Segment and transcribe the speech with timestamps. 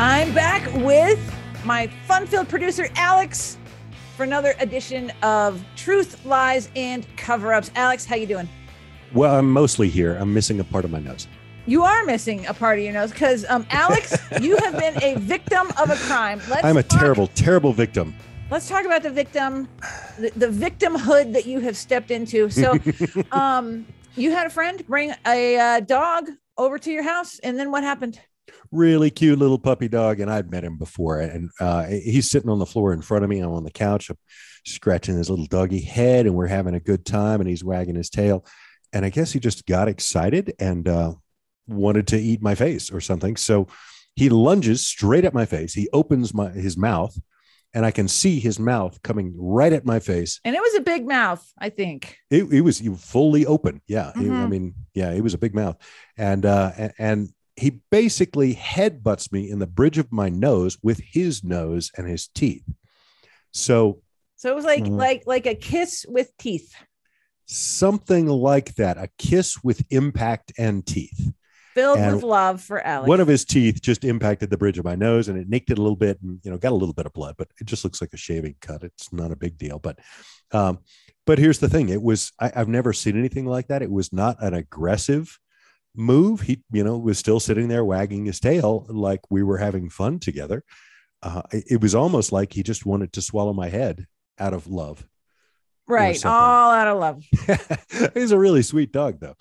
[0.00, 1.18] I'm back with
[1.64, 3.58] my fun-filled producer Alex
[4.16, 7.72] for another edition of Truth, Lies, and Cover-Ups.
[7.74, 8.48] Alex, how you doing?
[9.12, 10.14] Well, I'm mostly here.
[10.14, 11.26] I'm missing a part of my nose.
[11.66, 15.16] You are missing a part of your nose because, um, Alex, you have been a
[15.18, 16.40] victim of a crime.
[16.48, 18.14] Let's I'm a talk, terrible, terrible victim.
[18.52, 19.66] Let's talk about the victim,
[20.16, 22.50] the, the victimhood that you have stepped into.
[22.50, 22.78] So,
[23.32, 23.84] um,
[24.14, 27.82] you had a friend bring a uh, dog over to your house, and then what
[27.82, 28.20] happened?
[28.70, 31.20] Really cute little puppy dog, and I'd met him before.
[31.20, 33.40] And uh, he's sitting on the floor in front of me.
[33.40, 34.18] I'm on the couch, I'm
[34.64, 37.40] scratching his little doggy head, and we're having a good time.
[37.40, 38.44] And he's wagging his tail.
[38.92, 41.12] And I guess he just got excited and uh,
[41.66, 43.36] wanted to eat my face or something.
[43.36, 43.68] So
[44.16, 45.74] he lunges straight at my face.
[45.74, 47.16] He opens my his mouth,
[47.72, 50.40] and I can see his mouth coming right at my face.
[50.44, 52.18] And it was a big mouth, I think.
[52.30, 53.80] It, it was fully open.
[53.86, 54.34] Yeah, mm-hmm.
[54.34, 55.76] it, I mean, yeah, it was a big mouth,
[56.16, 61.42] and uh, and he basically headbutts me in the bridge of my nose with his
[61.42, 62.64] nose and his teeth.
[63.52, 64.02] So
[64.36, 66.74] so it was like mm, like like a kiss with teeth.
[67.46, 71.32] Something like that, a kiss with impact and teeth.
[71.74, 73.08] Filled and with love for Alex.
[73.08, 75.78] One of his teeth just impacted the bridge of my nose and it nicked it
[75.78, 77.84] a little bit and you know got a little bit of blood, but it just
[77.84, 78.84] looks like a shaving cut.
[78.84, 79.78] It's not a big deal.
[79.78, 79.98] But
[80.52, 80.78] um,
[81.26, 83.82] but here's the thing: it was I, I've never seen anything like that.
[83.82, 85.38] It was not an aggressive
[85.98, 86.42] move.
[86.42, 90.18] He, you know, was still sitting there wagging his tail like we were having fun
[90.18, 90.64] together.
[91.22, 94.06] Uh, it was almost like he just wanted to swallow my head
[94.38, 95.06] out of love.
[95.88, 96.24] Right.
[96.24, 98.12] All out of love.
[98.14, 99.36] He's a really sweet dog, though.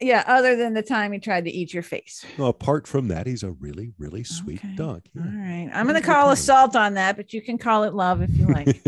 [0.00, 2.24] Yeah, other than the time he tried to eat your face.
[2.38, 4.74] Well, apart from that, he's a really, really sweet okay.
[4.76, 5.02] dog.
[5.12, 5.22] Yeah.
[5.22, 5.68] All right.
[5.72, 8.46] I'm going to call assault on that, but you can call it love if you
[8.46, 8.80] like.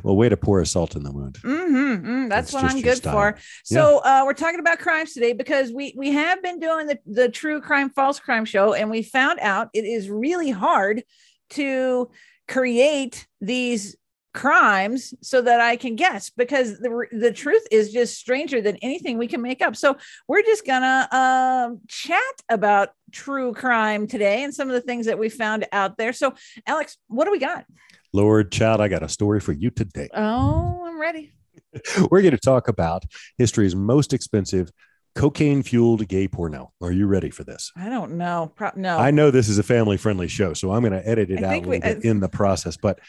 [0.04, 1.38] well, way to pour assault in the wound.
[1.42, 3.38] Mm-hmm, mm, that's, that's, what I'm good for.
[3.64, 4.22] So yeah.
[4.22, 7.62] uh, we're talking about crimes today because we we have been doing the, the true
[7.62, 11.02] crime, false crime show, and we found out it is really hard
[11.50, 12.10] to
[12.46, 13.96] create these
[14.34, 19.18] crimes so that I can guess because the the truth is just stranger than anything
[19.18, 19.76] we can make up.
[19.76, 19.96] So
[20.26, 25.18] we're just gonna uh, chat about true crime today and some of the things that
[25.18, 26.12] we found out there.
[26.12, 26.34] So
[26.66, 27.64] Alex, what do we got?
[28.12, 30.08] Lord child, I got a story for you today.
[30.14, 31.32] Oh, I'm ready.
[32.10, 33.04] we're going to talk about
[33.36, 34.70] history's most expensive
[35.18, 36.72] cocaine fueled gay porno.
[36.80, 37.72] Are you ready for this?
[37.76, 38.52] I don't know.
[38.54, 38.98] Pro- no.
[38.98, 41.56] I know this is a family friendly show, so I'm going to edit it I
[41.56, 42.76] out we, in the process.
[42.76, 43.00] But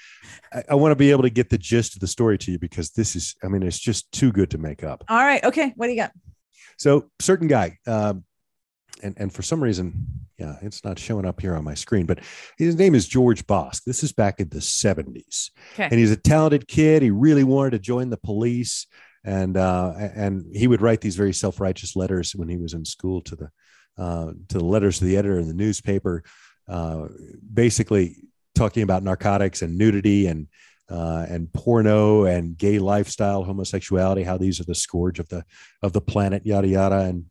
[0.51, 2.57] I, I want to be able to get the gist of the story to you
[2.57, 5.03] because this is, I mean, it's just too good to make up.
[5.07, 5.43] All right.
[5.43, 5.71] Okay.
[5.75, 6.11] What do you got?
[6.77, 8.23] So, certain guy, um,
[9.03, 12.21] and and for some reason, yeah, it's not showing up here on my screen, but
[12.57, 13.83] his name is George Bosk.
[13.83, 15.51] This is back in the 70s.
[15.73, 15.83] Okay.
[15.83, 17.01] And he's a talented kid.
[17.01, 18.87] He really wanted to join the police
[19.23, 23.21] and uh, and he would write these very self-righteous letters when he was in school
[23.21, 23.49] to the
[23.97, 26.23] uh, to the letters to the editor in the newspaper,
[26.67, 27.07] uh,
[27.53, 28.15] basically
[28.55, 30.47] talking about narcotics and nudity and
[30.89, 35.43] uh, and porno and gay lifestyle, homosexuality, how these are the scourge of the
[35.83, 37.25] of the planet, yada yada, and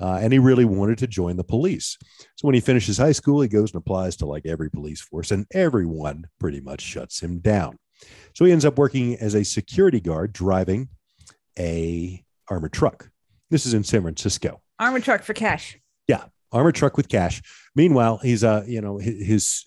[0.00, 1.96] uh, and he really wanted to join the police.
[2.36, 5.30] So when he finishes high school, he goes and applies to like every police force,
[5.30, 7.78] and everyone pretty much shuts him down.
[8.34, 10.88] So he ends up working as a security guard, driving
[11.58, 13.10] a armored truck.
[13.50, 14.60] This is in San Francisco.
[14.78, 15.78] Armored truck for cash.
[16.08, 17.42] Yeah, armored truck with cash.
[17.74, 19.66] Meanwhile, he's uh, you know, his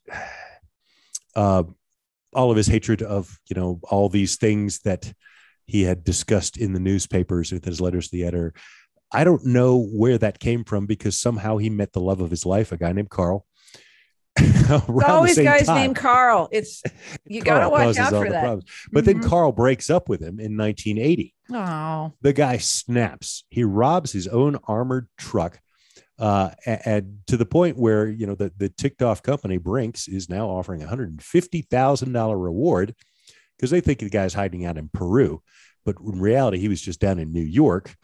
[1.36, 1.64] uh
[2.34, 5.12] all of his hatred of, you know, all these things that
[5.66, 8.54] he had discussed in the newspapers with his letters to the editor.
[9.12, 12.46] I don't know where that came from because somehow he met the love of his
[12.46, 13.46] life, a guy named Carl,
[15.08, 15.76] always guys time.
[15.76, 16.50] named Carl.
[16.52, 16.84] It's
[17.26, 18.60] you got to watch out for that.
[18.92, 19.20] But mm-hmm.
[19.20, 21.34] then Carl breaks up with him in 1980.
[21.54, 23.44] Oh, the guy snaps.
[23.50, 25.60] He robs his own armored truck,
[26.20, 30.08] uh, and, and to the point where you know the the ticked off company Brinks
[30.08, 32.96] is now offering a 150 thousand dollar reward
[33.58, 35.42] because they think the guy's hiding out in Peru,
[35.86, 37.96] but in reality he was just down in New York.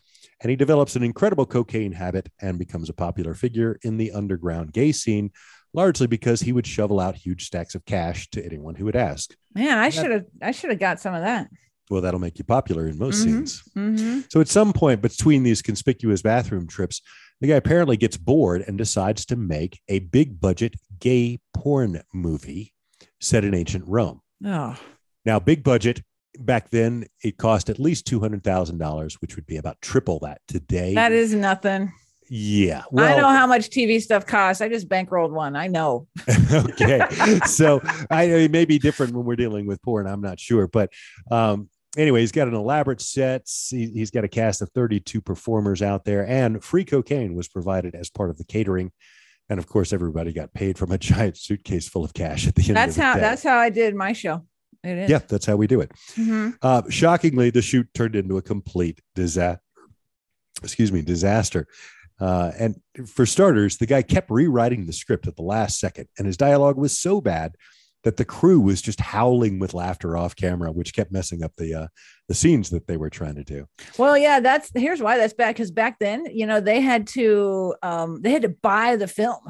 [0.42, 4.74] And he develops an incredible cocaine habit and becomes a popular figure in the underground
[4.74, 5.32] gay scene
[5.74, 9.36] largely because he would shovel out huge stacks of cash to anyone who would ask.
[9.54, 11.50] Man, I should have I should have got some of that.
[11.90, 13.46] Well, that'll make you popular in most mm-hmm.
[13.46, 13.64] scenes.
[13.76, 14.20] Mm-hmm.
[14.30, 17.02] So at some point between these conspicuous bathroom trips,
[17.42, 22.74] the guy apparently gets bored and decides to make a big budget gay porn movie
[23.20, 24.22] set in ancient Rome.
[24.46, 24.78] Oh.
[25.26, 26.02] Now, big budget
[26.40, 30.94] back then, it cost at least $200,000, which would be about triple that today.
[30.94, 31.94] That is nothing.
[32.36, 32.82] Yeah.
[32.90, 34.60] Well, I know how much TV stuff costs.
[34.60, 35.56] I just bankrolled one.
[35.56, 36.08] I know.
[36.52, 37.08] okay.
[37.46, 40.08] so I it may be different when we're dealing with porn.
[40.08, 40.68] I'm not sure.
[40.68, 40.92] But
[41.30, 43.48] um, anyway, he's got an elaborate set.
[43.70, 47.94] He, has got a cast of 32 performers out there, and free cocaine was provided
[47.94, 48.92] as part of the catering.
[49.48, 52.64] And of course, everybody got paid from a giant suitcase full of cash at the
[52.68, 52.78] end.
[52.78, 53.14] That's the how.
[53.14, 53.20] Day.
[53.20, 54.44] That's how I did my show.
[54.84, 55.10] It is.
[55.12, 55.92] Yeah, that's how we do it.
[56.16, 56.50] Mm-hmm.
[56.64, 59.62] Uh, shockingly, the shoot turned into a complete disaster.
[60.64, 61.68] Excuse me, disaster.
[62.20, 66.28] Uh, and for starters, the guy kept rewriting the script at the last second, and
[66.28, 67.56] his dialogue was so bad
[68.04, 71.74] that the crew was just howling with laughter off camera, which kept messing up the
[71.74, 71.88] uh,
[72.28, 73.66] the scenes that they were trying to do.
[73.98, 77.76] Well, yeah, that's here's why that's bad because back then, you know, they had to
[77.82, 79.42] um, they had to buy the film.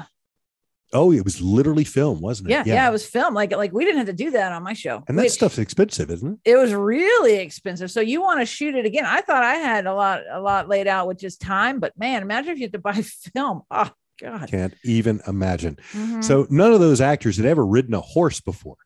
[0.94, 2.52] Oh, it was literally film, wasn't it?
[2.52, 3.34] Yeah, yeah, yeah, it was film.
[3.34, 5.02] Like like we didn't have to do that on my show.
[5.08, 6.52] And that stuff's expensive, isn't it?
[6.52, 7.90] It was really expensive.
[7.90, 9.04] So you want to shoot it again?
[9.04, 12.22] I thought I had a lot a lot laid out with just time, but man,
[12.22, 12.94] imagine if you had to buy
[13.34, 13.62] film.
[13.70, 14.48] Oh God.
[14.48, 15.76] Can't even imagine.
[15.92, 16.20] Mm-hmm.
[16.20, 18.76] So none of those actors had ever ridden a horse before.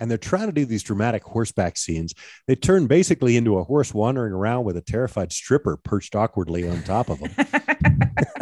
[0.00, 2.14] And they're trying to do these dramatic horseback scenes.
[2.46, 6.82] They turn basically into a horse wandering around with a terrified stripper perched awkwardly on
[6.84, 7.32] top of them.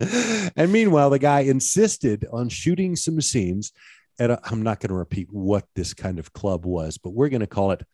[0.00, 3.72] and meanwhile, the guy insisted on shooting some scenes
[4.20, 7.28] at i am not going to repeat what this kind of club was, but we're
[7.28, 7.84] going to call it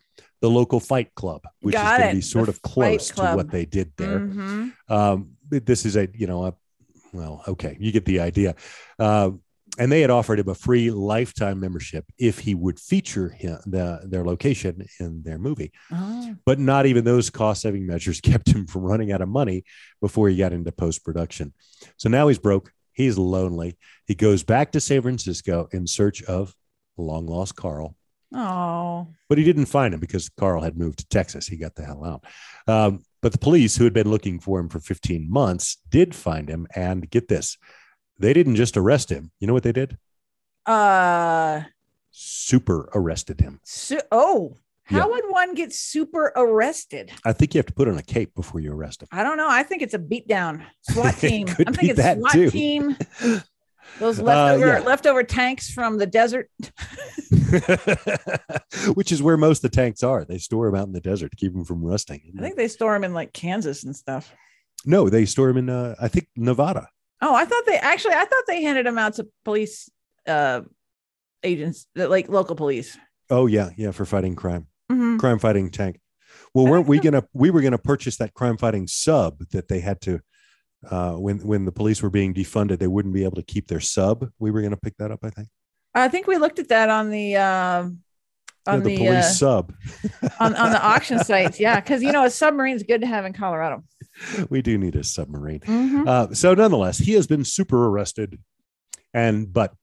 [0.41, 3.35] the local fight club, which Got is going to be sort the of close to
[3.35, 4.21] what they did there.
[4.21, 4.69] Mm-hmm.
[4.93, 6.55] Um, this is a, you know, a
[7.13, 8.57] well, okay, you get the idea.
[8.99, 9.31] Uh,
[9.79, 14.01] and they had offered him a free lifetime membership if he would feature him, the,
[14.05, 15.73] their location in their movie.
[15.93, 16.35] Oh.
[16.45, 19.65] But not even those cost saving measures kept him from running out of money
[20.01, 21.53] before he got into post production.
[21.97, 22.71] So now he's broke.
[22.93, 23.77] He's lonely.
[24.07, 26.55] He goes back to San Francisco in search of
[26.97, 27.97] long lost Carl.
[28.33, 29.09] Oh.
[29.29, 31.47] But he didn't find him because Carl had moved to Texas.
[31.47, 32.25] He got the hell out.
[32.67, 36.49] Um, but the police, who had been looking for him for 15 months, did find
[36.49, 36.67] him.
[36.75, 37.57] And get this,
[38.19, 39.31] they didn't just arrest him.
[39.41, 39.99] You know what they did?
[40.67, 41.63] Uh,
[42.11, 43.61] super arrested him.
[43.65, 45.07] Su- oh, how yeah.
[45.07, 47.11] would one get super arrested?
[47.25, 49.09] I think you have to put on a cape before you arrest him.
[49.11, 49.49] I don't know.
[49.49, 51.49] I think it's a beatdown SWAT team.
[51.67, 52.51] I'm thinking SWAT too.
[52.51, 52.97] team.
[53.99, 54.85] Those leftover uh, yeah.
[54.85, 56.51] leftover tanks from the desert.
[58.95, 60.25] Which is where most of the tanks are.
[60.25, 62.33] They store them out in the desert to keep them from rusting.
[62.37, 64.35] I think they store them in like Kansas and stuff.
[64.85, 66.89] No, they store them in uh, I think Nevada.
[67.25, 69.91] Oh, I thought they actually I thought they handed them out to police
[70.27, 70.61] uh
[71.43, 72.97] agents like local police.
[73.31, 74.67] Oh yeah, yeah, for fighting crime.
[74.93, 75.17] Mm-hmm.
[75.17, 76.01] Crime fighting tank.
[76.53, 80.01] Well, weren't we gonna we were gonna purchase that crime fighting sub that they had
[80.03, 80.21] to
[80.91, 83.81] uh, when when the police were being defunded, they wouldn't be able to keep their
[83.81, 84.29] sub.
[84.39, 85.49] We were going to pick that up, I think.
[85.95, 87.99] I think we looked at that on the uh, on
[88.67, 89.75] yeah, the, the, police uh, sub
[90.41, 91.61] on, on the auction sites.
[91.61, 93.85] Yeah, because you know a submarine is good to have in Colorado.
[94.51, 95.61] We do need a submarine.
[95.61, 96.09] Mm-hmm.
[96.09, 98.39] Uh, so nonetheless, he has been super arrested,
[99.13, 99.75] and but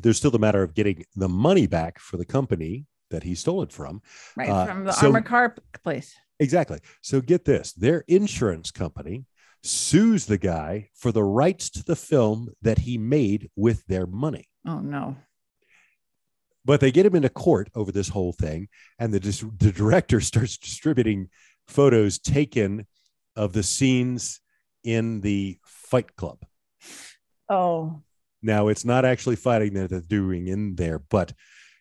[0.00, 3.62] there's still the matter of getting the money back for the company that he stole
[3.62, 4.02] it from.
[4.36, 6.14] Right uh, from the so, armor car place.
[6.38, 6.80] Exactly.
[7.00, 9.24] So get this: their insurance company
[9.62, 14.48] sues the guy for the rights to the film that he made with their money.
[14.66, 15.16] Oh, no.
[16.64, 19.20] But they get him into court over this whole thing, and the,
[19.58, 21.28] the director starts distributing
[21.66, 22.86] photos taken
[23.40, 24.40] of the scenes
[24.84, 26.44] in the fight club.
[27.48, 28.02] Oh.
[28.42, 31.32] Now, it's not actually fighting that they're doing in there, but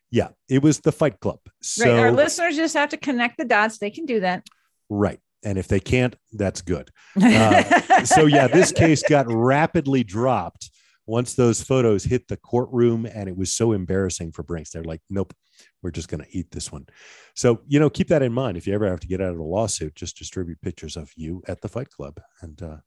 [0.09, 1.39] yeah, it was the fight club.
[1.61, 1.99] So, right.
[2.05, 3.77] Our listeners just have to connect the dots.
[3.77, 4.47] They can do that.
[4.89, 6.89] Right and if they can't that's good
[7.21, 10.69] uh, so yeah this case got rapidly dropped
[11.05, 15.01] once those photos hit the courtroom and it was so embarrassing for brinks they're like
[15.09, 15.33] nope
[15.81, 16.87] we're just going to eat this one.
[17.35, 19.39] So you know keep that in mind if you ever have to get out of
[19.39, 22.77] a lawsuit just distribute pictures of you at the fight club and uh,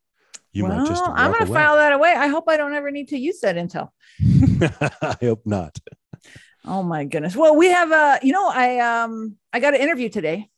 [0.53, 2.15] you well, might just i'm going to file that away.
[2.17, 3.89] I hope i don't ever need to use that intel.
[5.03, 5.79] I hope not.
[6.65, 7.35] Oh my goodness.
[7.35, 10.49] Well we have uh you know i um i got an interview today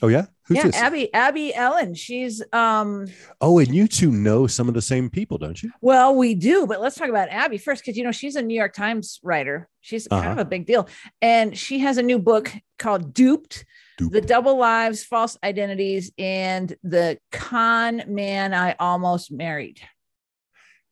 [0.00, 0.76] Oh yeah, Who's yeah, this?
[0.76, 1.94] Abby Abby Ellin.
[1.94, 3.06] She's um.
[3.40, 5.70] Oh, and you two know some of the same people, don't you?
[5.80, 8.54] Well, we do, but let's talk about Abby first because you know she's a New
[8.54, 9.68] York Times writer.
[9.80, 10.20] She's uh-huh.
[10.20, 10.88] kind of a big deal,
[11.20, 13.64] and she has a new book called "Duped."
[13.98, 14.12] Duped.
[14.12, 19.80] The double lives, false identities, and the con man I almost married.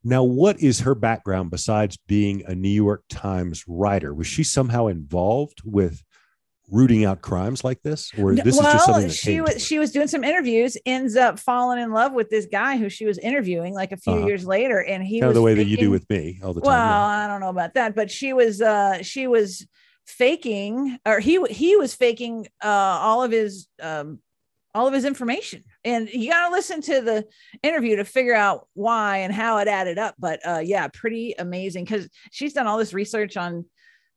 [0.04, 4.14] Now, what is her background besides being a New York Times writer?
[4.14, 6.02] Was she somehow involved with
[6.71, 9.79] rooting out crimes like this, or this well, is just something that she was she
[9.79, 13.19] was doing some interviews, ends up falling in love with this guy who she was
[13.19, 14.27] interviewing like a few uh-huh.
[14.27, 16.41] years later, and he kind was of the way faking, that you do with me
[16.43, 16.69] all the time.
[16.69, 17.25] Well, yeah.
[17.25, 19.67] I don't know about that, but she was uh she was
[20.07, 24.21] faking, or he he was faking uh all of his um
[24.75, 27.27] all of his information and you got to listen to the
[27.62, 31.85] interview to figure out why and how it added up but uh yeah pretty amazing
[31.85, 33.65] because she's done all this research on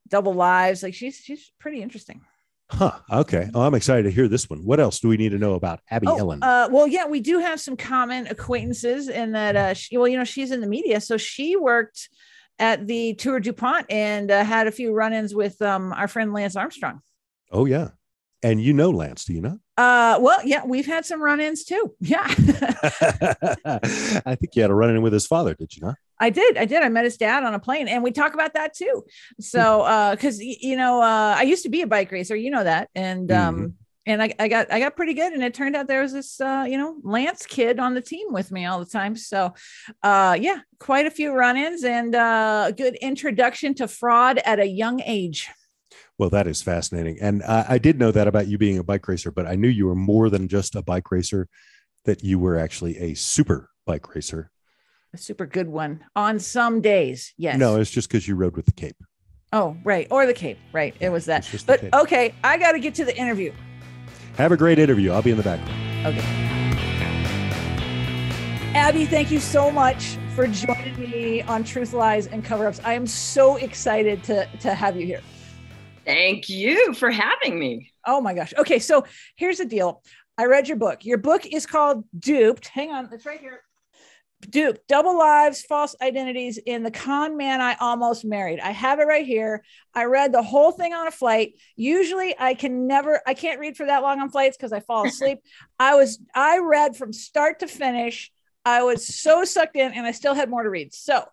[0.08, 2.22] double lives like she's she's pretty interesting
[2.74, 2.92] Huh.
[3.12, 3.50] Okay.
[3.54, 4.66] Oh, I'm excited to hear this one.
[4.66, 6.42] What else do we need to know about Abby oh, Ellin?
[6.42, 9.56] Uh, well, yeah, we do have some common acquaintances in that.
[9.56, 12.10] Uh, she, well, you know, she's in the media, so she worked
[12.58, 16.56] at the Tour DuPont and uh, had a few run-ins with um, our friend Lance
[16.56, 17.02] Armstrong.
[17.52, 17.90] Oh yeah,
[18.42, 19.60] and you know Lance, do you know?
[19.76, 21.96] Uh, well, yeah, we've had some run-ins too.
[22.00, 22.24] Yeah.
[22.28, 22.36] I
[24.36, 25.96] think you had a run-in with his father, did you not?
[26.20, 26.58] I did.
[26.58, 26.84] I did.
[26.84, 29.04] I met his dad on a plane and we talk about that too.
[29.40, 29.92] So, hmm.
[29.92, 32.90] uh, cause you know, uh, I used to be a bike racer, you know that.
[32.94, 33.68] And, um, mm-hmm.
[34.06, 35.34] and I, I got, I got pretty good.
[35.34, 38.32] And it turned out there was this, uh, you know, Lance kid on the team
[38.32, 39.16] with me all the time.
[39.16, 39.56] So,
[40.04, 44.68] uh, yeah, quite a few run-ins and, uh, a good introduction to fraud at a
[44.68, 45.50] young age.
[46.18, 47.18] Well, that is fascinating.
[47.20, 49.68] And I, I, did know that about you being a bike racer, but I knew
[49.68, 51.48] you were more than just a bike racer,
[52.06, 54.52] that you were actually a super bike racer.
[55.14, 57.34] A super good one on some days.
[57.38, 57.58] Yes.
[57.58, 58.96] No, it's just because you rode with the cape.
[59.52, 60.08] Oh, right.
[60.10, 60.58] Or the cape.
[60.72, 60.96] Right.
[61.00, 61.48] Yeah, it was that.
[61.66, 63.54] But okay, I got to get to the interview.
[64.38, 65.12] Have a great interview.
[65.12, 66.08] I'll be in the background.
[66.08, 66.44] Okay.
[68.76, 72.82] Abby, thank you so much for joining me on Truth Lies and Cover Ups.
[72.84, 75.22] I am so excited to, to have you here.
[76.06, 77.92] Thank you for having me.
[78.06, 78.54] Oh my gosh.
[78.58, 79.06] Okay, so
[79.36, 80.04] here's the deal.
[80.38, 81.06] I read your book.
[81.06, 82.68] Your book is called Duped.
[82.68, 83.62] Hang on, it's right here.
[84.50, 88.60] Duped, double lives, false identities in the con man I almost married.
[88.60, 89.64] I have it right here.
[89.94, 91.54] I read the whole thing on a flight.
[91.78, 95.08] Usually I can never, I can't read for that long on flights because I fall
[95.08, 95.40] asleep.
[95.80, 98.32] I was, I read from start to finish.
[98.66, 100.94] I was so sucked in and I still had more to read.
[100.94, 101.24] So, um,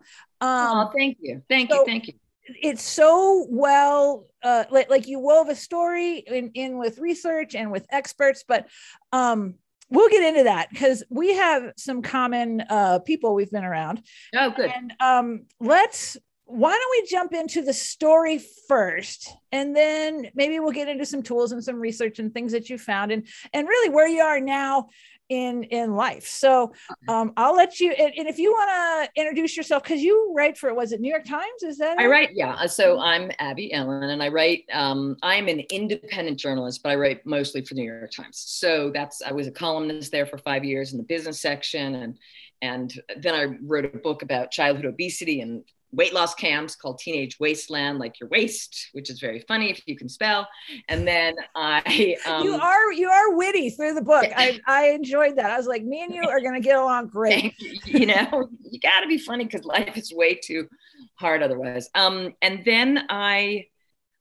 [0.41, 1.43] oh, thank you.
[1.49, 1.87] Thank so, you.
[1.87, 2.15] Thank you
[2.63, 7.71] it's so well uh, like, like you wove a story in, in with research and
[7.71, 8.67] with experts but
[9.13, 9.55] um
[9.91, 14.03] we'll get into that because we have some common uh people we've been around.
[14.35, 14.73] Oh good.
[14.75, 19.33] And um let's why don't we jump into the story first?
[19.53, 22.79] And then maybe we'll get into some tools and some research and things that you
[22.79, 24.89] found and and really where you are now
[25.31, 26.27] in in life.
[26.27, 26.73] So
[27.09, 28.71] um, i'll let you and, and if you want
[29.15, 31.63] to introduce yourself because you write for was it new york times?
[31.63, 35.61] Is that i write yeah so i'm abby ellin and i write um, i'm an
[35.71, 38.39] independent journalist but i write mostly for new york times.
[38.39, 42.19] So that's i was a columnist there for five years in the business section and
[42.63, 47.39] and then i wrote a book about childhood obesity and weight loss camps called Teenage
[47.39, 50.47] Waistland, like your waist, which is very funny if you can spell.
[50.89, 54.27] And then I um, you are you are witty through the book.
[54.37, 55.51] I, I enjoyed that.
[55.51, 57.55] I was like, me and you are gonna get along great.
[57.85, 60.69] you know, you gotta be funny because life is way too
[61.15, 61.91] hard otherwise.
[61.95, 63.67] Um, and then I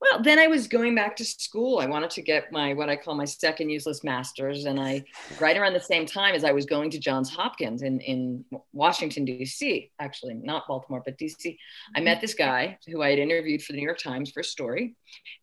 [0.01, 1.79] well, then I was going back to school.
[1.79, 5.03] I wanted to get my what I call my second useless masters, and I
[5.41, 9.25] right around the same time as I was going to Johns Hopkins in in Washington
[9.25, 9.91] D.C.
[9.99, 11.57] Actually, not Baltimore, but D.C.
[11.95, 14.43] I met this guy who I had interviewed for the New York Times for a
[14.43, 14.95] story,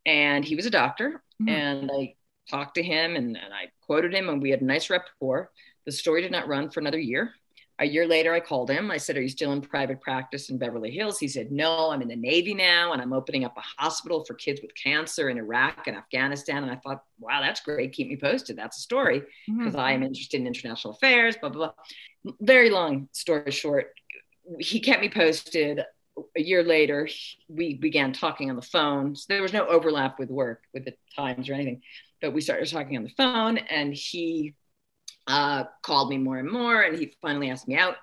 [0.07, 1.23] and he was a doctor.
[1.43, 1.49] Mm-hmm.
[1.49, 2.15] And I
[2.49, 5.51] talked to him, and, and I quoted him, and we had a nice rapport.
[5.85, 7.35] The story did not run for another year
[7.79, 8.91] a year later, I called him.
[8.91, 11.19] I said, Are you still in private practice in Beverly Hills?
[11.19, 14.35] He said, No, I'm in the Navy now and I'm opening up a hospital for
[14.35, 16.63] kids with cancer in Iraq and Afghanistan.
[16.63, 17.93] And I thought, Wow, that's great.
[17.93, 18.57] Keep me posted.
[18.57, 19.79] That's a story because mm-hmm.
[19.79, 21.73] I am interested in international affairs, blah, blah,
[22.25, 22.35] blah.
[22.41, 23.93] Very long story short.
[24.59, 25.83] He kept me posted.
[26.35, 27.11] A year later,
[27.47, 29.15] we began talking on the phone.
[29.17, 31.83] So there was no overlap with work, with the times or anything,
[32.23, 34.55] but we started talking on the phone and he
[35.27, 37.97] uh, called me more and more, and he finally asked me out,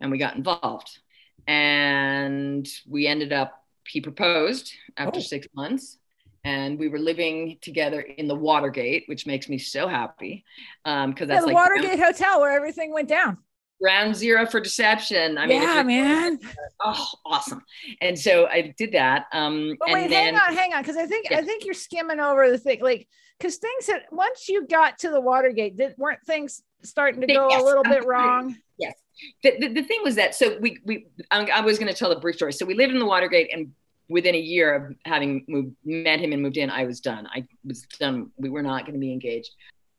[0.00, 0.98] and we got involved.
[1.46, 5.22] And we ended up, he proposed after oh.
[5.22, 5.98] six months,
[6.44, 10.44] and we were living together in the Watergate, which makes me so happy
[10.84, 13.38] Um because um, that's yeah, the like Watergate Hotel where everything went down.
[13.80, 15.38] Ground zero for deception.
[15.38, 16.40] I mean, yeah, man.
[16.80, 17.62] Oh, awesome!
[18.00, 19.26] And so I did that.
[19.32, 21.38] Um, but wait, then, hang on, hang on, because I think yeah.
[21.38, 23.06] I think you're skimming over the thing, like
[23.38, 27.48] because things that once you got to the Watergate, did, weren't things starting to go
[27.50, 28.56] yes, a little bit wrong?
[28.78, 28.94] Yes.
[29.42, 32.20] The, the, the, thing was that so we we I was going to tell the
[32.20, 32.52] brief story.
[32.52, 33.72] So we lived in the Watergate, and
[34.08, 37.26] within a year of having moved, met him and moved in, I was done.
[37.32, 38.30] I was done.
[38.36, 39.50] We were not going to be engaged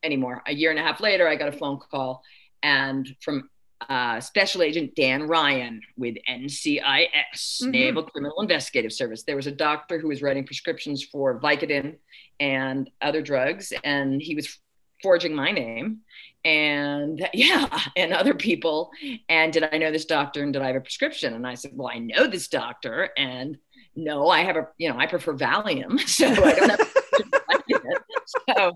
[0.02, 0.42] anymore.
[0.46, 2.22] A year and a half later, I got a phone call,
[2.62, 3.50] and from
[3.88, 6.82] uh, Special Agent Dan Ryan with NCIS,
[7.34, 7.70] mm-hmm.
[7.70, 9.22] Naval Criminal Investigative Service.
[9.22, 11.96] There was a doctor who was writing prescriptions for Vicodin
[12.38, 14.58] and other drugs, and he was
[15.02, 16.00] forging my name
[16.44, 18.90] and yeah and other people
[19.28, 21.72] and did i know this doctor and did i have a prescription and i said
[21.74, 23.58] well i know this doctor and
[23.96, 26.94] no i have a you know i prefer valium so i don't have
[28.56, 28.72] so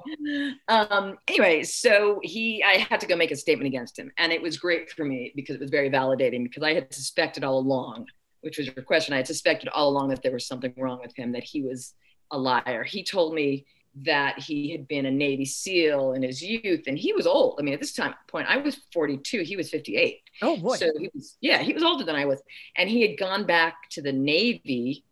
[0.69, 4.43] um, anyway, so he, I had to go make a statement against him, and it
[4.43, 8.07] was great for me because it was very validating because I had suspected all along,
[8.41, 9.15] which was your question.
[9.15, 11.95] I had suspected all along that there was something wrong with him, that he was
[12.31, 12.85] a liar.
[12.85, 13.67] He told me
[14.03, 17.57] that he had been a Navy SEAL in his youth, and he was old.
[17.59, 20.19] I mean, at this time point, I was 42, he was 58.
[20.43, 20.77] Oh boy!
[20.77, 22.43] So he was, yeah, he was older than I was,
[22.77, 25.05] and he had gone back to the Navy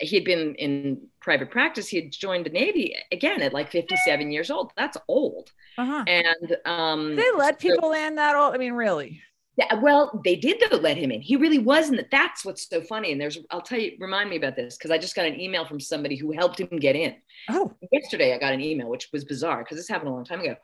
[0.00, 1.88] he had been in private practice.
[1.88, 4.72] He had joined the Navy again at like 57 years old.
[4.76, 5.50] That's old.
[5.78, 6.04] Uh-huh.
[6.06, 8.54] And um, they let people so, in that old.
[8.54, 9.20] I mean, really?
[9.56, 11.20] Yeah, well, they did though let him in.
[11.20, 12.10] He really wasn't.
[12.10, 13.12] That's what's so funny.
[13.12, 15.66] And there's, I'll tell you, remind me about this because I just got an email
[15.66, 17.14] from somebody who helped him get in.
[17.50, 20.40] Oh, yesterday I got an email, which was bizarre because this happened a long time
[20.40, 20.56] ago.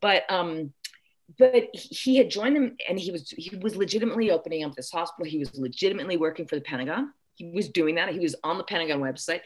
[0.00, 0.72] But um,
[1.38, 5.28] but he had joined them, and he was he was legitimately opening up this hospital.
[5.28, 8.12] He was legitimately working for the Pentagon he was doing that.
[8.12, 9.42] He was on the Pentagon website,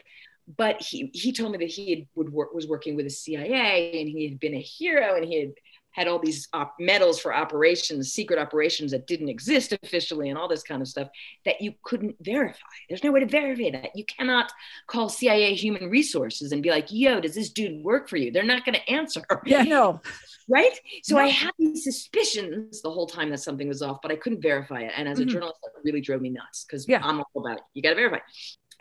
[0.57, 3.99] but he he told me that he had, would work was working with the CIA
[4.01, 5.53] and he had been a hero and he had
[5.91, 10.47] had all these op- medals for operations, secret operations that didn't exist officially, and all
[10.47, 11.09] this kind of stuff
[11.45, 12.59] that you couldn't verify.
[12.87, 13.95] There's no way to verify that.
[13.95, 14.51] You cannot
[14.87, 18.43] call CIA Human Resources and be like, "Yo, does this dude work for you?" They're
[18.43, 19.21] not going to answer.
[19.45, 20.01] Yeah, no.
[20.49, 20.79] Right.
[21.03, 21.21] So no.
[21.21, 24.81] I had these suspicions the whole time that something was off, but I couldn't verify
[24.81, 24.93] it.
[24.97, 25.31] And as a mm-hmm.
[25.31, 27.01] journalist, it really drove me nuts because yeah.
[27.03, 27.63] I'm all about it.
[27.73, 28.19] You got to verify.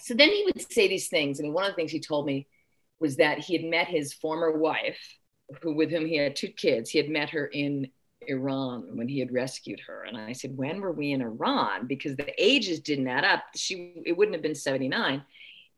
[0.00, 1.38] So then he would say these things.
[1.38, 2.46] I mean, one of the things he told me
[3.00, 4.98] was that he had met his former wife
[5.62, 6.90] who with whom he had two kids.
[6.90, 7.88] He had met her in
[8.26, 10.04] Iran when he had rescued her.
[10.04, 11.86] And I said, when were we in Iran?
[11.86, 13.42] Because the ages didn't add up.
[13.54, 15.22] She it wouldn't have been 79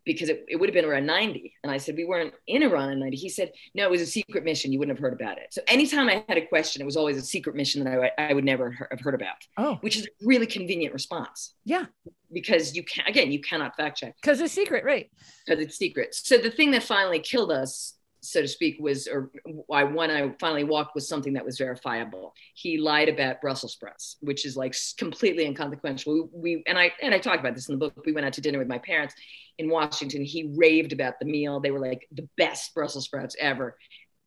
[0.04, 1.52] because it, it would have been around 90.
[1.62, 3.16] And I said, we weren't in Iran in 90.
[3.16, 4.72] He said, no, it was a secret mission.
[4.72, 5.48] You wouldn't have heard about it.
[5.50, 8.34] So anytime I had a question, it was always a secret mission that I, I
[8.34, 9.36] would never have heard about.
[9.56, 11.54] Oh, which is a really convenient response.
[11.64, 11.86] Yeah.
[12.32, 14.14] Because you can again, you cannot fact check.
[14.20, 15.10] Because it's secret, right?
[15.44, 16.14] Because it's secret.
[16.14, 20.34] So the thing that finally killed us so to speak, was, or why when I
[20.38, 22.34] finally walked was something that was verifiable.
[22.54, 26.28] He lied about Brussels sprouts, which is like completely inconsequential.
[26.32, 27.94] We, we, and I and I talked about this in the book.
[28.04, 29.14] We went out to dinner with my parents
[29.58, 30.24] in Washington.
[30.24, 31.60] He raved about the meal.
[31.60, 33.76] They were like the best Brussels sprouts ever.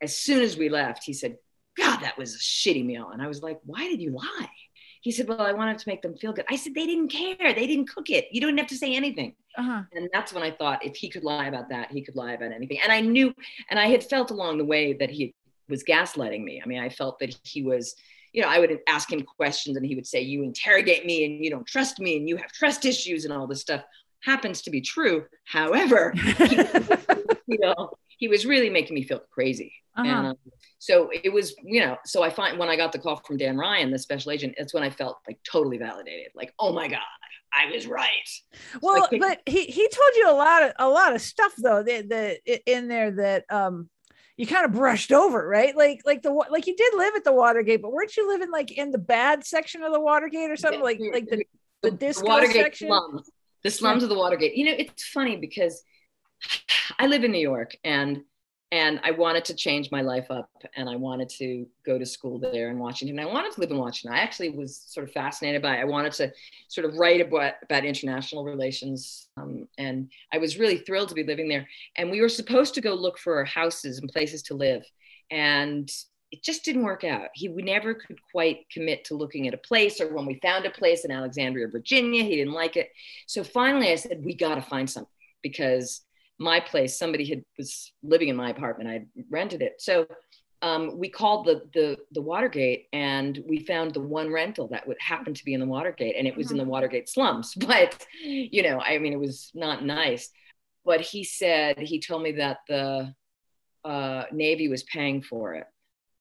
[0.01, 1.37] As soon as we left, he said,
[1.77, 4.49] "God, that was a shitty meal." And I was like, "Why did you lie?"
[5.03, 6.45] He said, Well, I wanted to make them feel good.
[6.49, 7.53] I said, They didn't care.
[7.53, 8.27] They didn't cook it.
[8.31, 9.35] You don't have to say anything.
[9.57, 9.83] Uh-huh.
[9.93, 12.53] And that's when I thought if he could lie about that, he could lie about
[12.53, 12.79] anything.
[12.81, 13.35] And I knew,
[13.69, 15.35] and I had felt along the way that he
[15.67, 16.61] was gaslighting me.
[16.63, 17.95] I mean, I felt that he was,
[18.31, 21.43] you know, I would ask him questions and he would say, You interrogate me and
[21.43, 23.83] you don't trust me and you have trust issues and all this stuff.
[24.21, 25.25] Happens to be true.
[25.43, 26.13] However,
[27.45, 27.91] you know,
[28.23, 29.73] he was really making me feel crazy.
[29.97, 30.07] Uh-huh.
[30.07, 30.37] And, um,
[30.79, 33.57] so it was, you know, so I find when I got the call from Dan
[33.57, 36.31] Ryan, the special agent, it's when I felt like totally validated.
[36.33, 37.01] Like, oh my God,
[37.53, 38.29] I was right.
[38.81, 41.83] Well, so but he he told you a lot of a lot of stuff though
[41.83, 43.89] that that in there that um
[44.37, 45.75] you kind of brushed over, right?
[45.75, 48.71] Like like the like you did live at the Watergate, but weren't you living like
[48.71, 50.81] in the bad section of the Watergate or something?
[50.81, 51.43] like like the
[51.81, 52.87] the, the disco Watergate section?
[52.87, 53.29] Slums.
[53.65, 54.55] The slums of the Watergate.
[54.55, 55.83] You know, it's funny because
[56.99, 58.21] I live in New York and
[58.71, 62.39] and I wanted to change my life up and I wanted to go to school
[62.39, 63.19] there in Washington.
[63.19, 64.17] I wanted to live in Washington.
[64.17, 65.81] I actually was sort of fascinated by it.
[65.81, 66.31] I wanted to
[66.69, 69.27] sort of write about, about international relations.
[69.37, 71.67] Um, and I was really thrilled to be living there.
[71.97, 74.83] And we were supposed to go look for houses and places to live.
[75.29, 75.87] And
[76.31, 77.27] it just didn't work out.
[77.35, 80.71] He never could quite commit to looking at a place, or when we found a
[80.71, 82.89] place in Alexandria, Virginia, he didn't like it.
[83.27, 85.11] So finally, I said, "We got to find something
[85.43, 86.01] because
[86.39, 89.75] my place somebody had was living in my apartment i rented it.
[89.79, 90.07] So
[90.61, 94.97] um, we called the, the the watergate and we found the one rental that would
[94.99, 96.71] happen to be in the watergate and it was in the mm-hmm.
[96.71, 100.29] watergate slums but you know i mean it was not nice.
[100.85, 103.13] But he said he told me that the
[103.85, 105.65] uh, navy was paying for it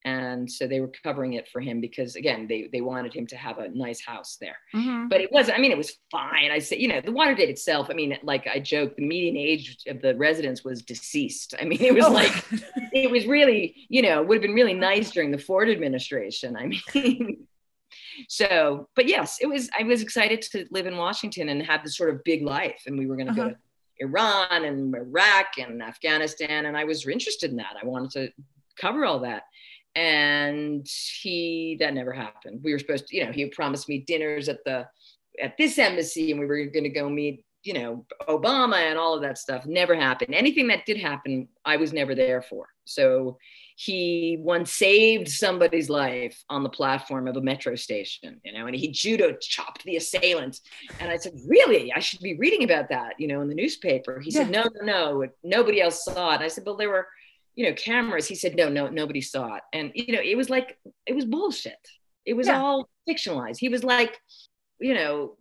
[0.04, 3.36] and so they were covering it for him because again they they wanted him to
[3.36, 4.56] have a nice house there.
[4.74, 5.08] Mm-hmm.
[5.08, 6.50] but it was i mean it was fine.
[6.50, 9.76] I said you know the watergate itself i mean like i joke the median age
[9.86, 11.54] of the residents was deceased.
[11.60, 12.12] I mean it was oh.
[12.12, 12.32] like
[12.92, 16.66] it was really you know would have been really nice during the ford administration i
[16.66, 17.46] mean.
[18.28, 21.96] So but yes it was i was excited to live in washington and have this
[21.96, 22.82] sort of big life.
[22.86, 23.42] And we were going to uh-huh.
[23.42, 23.56] go to
[23.98, 27.76] iran and iraq and afghanistan and i was interested in that.
[27.80, 28.32] I wanted to
[28.78, 29.44] cover all that
[29.94, 30.86] and
[31.20, 34.64] he that never happened we were supposed to you know he promised me dinners at
[34.64, 34.86] the
[35.42, 39.14] at this embassy and we were going to go meet you know obama and all
[39.14, 43.36] of that stuff never happened anything that did happen i was never there for so
[43.76, 48.76] he once saved somebody's life on the platform of a metro station, you know, and
[48.76, 50.60] he judo chopped the assailant.
[51.00, 51.92] And I said, Really?
[51.92, 54.20] I should be reading about that, you know, in the newspaper.
[54.20, 54.42] He yeah.
[54.42, 56.40] said, No, no, no, nobody else saw it.
[56.40, 57.08] I said, Well, there were
[57.54, 58.26] you know, cameras.
[58.26, 59.62] He said, no, no, nobody saw it.
[59.72, 61.78] And, you know, it was like, it was bullshit.
[62.24, 62.60] It was yeah.
[62.60, 63.58] all fictionalized.
[63.58, 64.18] He was like,
[64.80, 65.36] you know,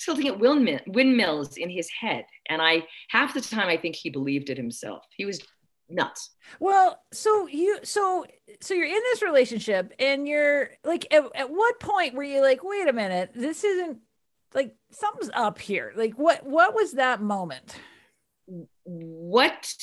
[0.00, 2.24] tilting at windmill, windmills in his head.
[2.48, 5.04] And I, half the time, I think he believed it himself.
[5.16, 5.40] He was
[5.88, 6.30] nuts.
[6.60, 8.26] Well, so you, so,
[8.60, 12.62] so you're in this relationship and you're like, at, at what point were you like,
[12.62, 13.98] wait a minute, this isn't
[14.54, 15.92] like something's up here.
[15.96, 17.76] Like what, what was that moment?
[18.84, 19.74] What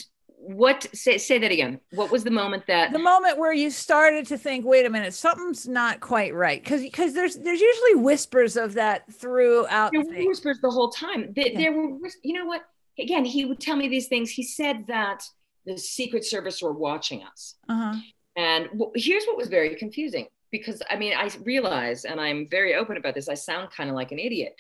[0.48, 1.80] what say say that again.
[1.92, 5.14] What was the moment that the moment where you started to think wait a minute
[5.14, 6.64] something's not quite right.
[6.64, 11.34] Because because there's there's usually whispers of that throughout there were whispers the whole time.
[11.36, 11.58] There, yeah.
[11.58, 12.62] there were you know what?
[13.00, 14.30] Again he would tell me these things.
[14.30, 15.24] He said that
[15.66, 17.56] the secret service were watching us.
[17.68, 18.00] Uh-huh.
[18.38, 22.98] and here's what was very confusing because i mean i realize and i'm very open
[22.98, 24.56] about this i sound kind of like an idiot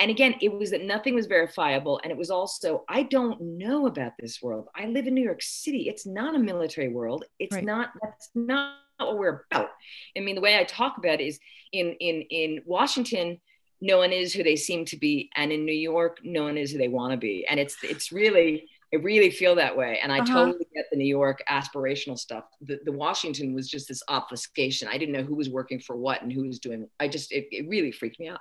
[0.00, 3.86] and again it was that nothing was verifiable and it was also i don't know
[3.86, 7.54] about this world i live in new york city it's not a military world it's
[7.54, 7.64] right.
[7.64, 9.68] not that's not what we're about
[10.16, 11.38] i mean the way i talk about it is
[11.72, 13.38] in in in washington
[13.80, 16.72] no one is who they seem to be and in new york no one is
[16.72, 20.00] who they want to be and it's it's really I really feel that way.
[20.02, 20.34] And I uh-huh.
[20.34, 22.44] totally get the New York aspirational stuff.
[22.62, 24.88] The, the Washington was just this obfuscation.
[24.88, 26.88] I didn't know who was working for what and who was doing.
[26.98, 28.40] I just, it, it really freaked me out.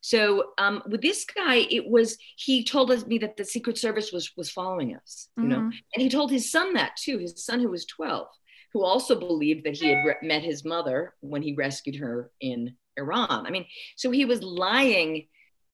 [0.00, 4.12] So um, with this guy, it was he told us me that the Secret Service
[4.12, 5.52] was was following us, you mm-hmm.
[5.52, 7.18] know, and he told his son that too.
[7.18, 8.28] His son, who was twelve,
[8.72, 12.76] who also believed that he had re- met his mother when he rescued her in
[12.96, 13.46] Iran.
[13.46, 15.26] I mean, so he was lying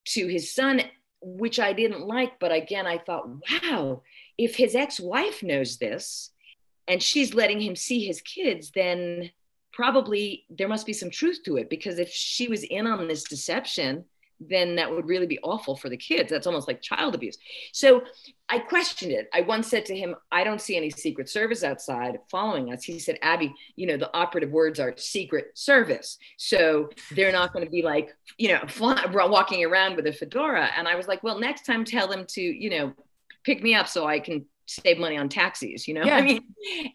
[0.05, 0.81] to his son,
[1.21, 2.39] which I didn't like.
[2.39, 3.29] But again, I thought,
[3.63, 4.03] wow,
[4.37, 6.31] if his ex-wife knows this
[6.87, 9.31] and she's letting him see his kids, then
[9.71, 13.23] probably there must be some truth to it because if she was in on this
[13.23, 14.05] deception
[14.49, 16.29] then that would really be awful for the kids.
[16.29, 17.37] That's almost like child abuse.
[17.71, 18.03] So
[18.49, 19.29] I questioned it.
[19.33, 22.83] I once said to him, I don't see any Secret Service outside following us.
[22.83, 26.17] He said, Abby, you know, the operative words are Secret Service.
[26.37, 30.69] So they're not going to be like, you know, fly, walking around with a fedora.
[30.77, 32.93] And I was like, well, next time tell them to, you know,
[33.43, 36.03] pick me up so I can save money on taxis, you know?
[36.03, 36.17] Yeah.
[36.17, 36.41] I mean,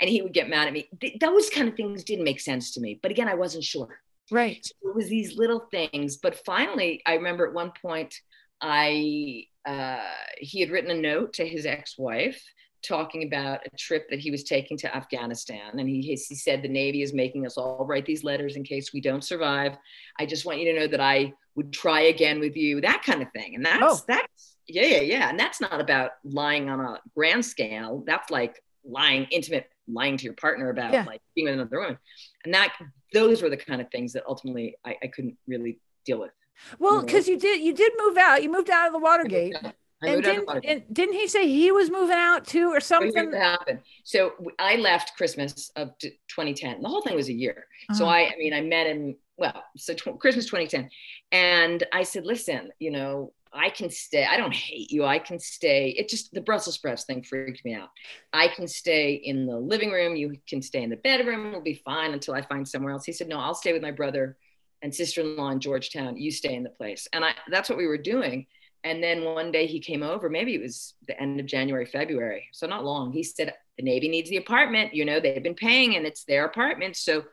[0.01, 0.89] and he would get mad at me.
[1.01, 2.99] Th- those kind of things didn't make sense to me.
[3.03, 4.01] But again, I wasn't sure.
[4.31, 4.65] Right.
[4.65, 6.19] So it was these little things.
[6.19, 8.15] But finally, I remember at one point,
[8.61, 10.03] I uh,
[10.39, 12.43] he had written a note to his ex-wife
[12.83, 15.79] talking about a trip that he was taking to Afghanistan.
[15.79, 18.93] And he, he said, the Navy is making us all write these letters in case
[18.93, 19.77] we don't survive.
[20.19, 23.21] I just want you to know that I would try again with you, that kind
[23.21, 23.57] of thing.
[23.57, 24.05] And that's, oh.
[24.07, 25.29] that's, yeah, yeah, yeah.
[25.29, 28.05] And that's not about lying on a grand scale.
[28.07, 31.05] That's like lying, intimate, lying to your partner about yeah.
[31.05, 31.99] like being with another woman.
[32.45, 32.75] And that
[33.13, 36.31] those were the kind of things that ultimately I, I couldn't really deal with.
[36.79, 37.49] Well, because you, know?
[37.49, 38.43] you did you did move out.
[38.43, 39.55] You moved out of the Watergate.
[40.01, 43.33] And didn't, and didn't he say he was moving out too or something?
[43.33, 43.81] happened.
[44.05, 46.83] So I left Christmas of 2010.
[46.83, 47.67] The whole thing was a year.
[47.91, 47.99] Uh-huh.
[47.99, 50.89] So I, I mean, I met him, well, so tw- Christmas 2010.
[51.33, 54.25] And I said, listen, you know, I can stay.
[54.25, 55.05] I don't hate you.
[55.05, 55.91] I can stay.
[55.91, 57.89] It just the Brussels sprouts thing freaked me out.
[58.33, 60.15] I can stay in the living room.
[60.15, 61.51] You can stay in the bedroom.
[61.51, 63.05] We'll be fine until I find somewhere else.
[63.05, 64.37] He said, No, I'll stay with my brother
[64.81, 66.17] and sister-in-law in Georgetown.
[66.17, 67.09] You stay in the place.
[67.13, 68.47] And I that's what we were doing.
[68.85, 72.49] And then one day he came over, maybe it was the end of January, February.
[72.53, 73.13] So not long.
[73.13, 74.95] He said, The Navy needs the apartment.
[74.95, 76.97] You know, they've been paying and it's their apartment.
[76.97, 77.25] So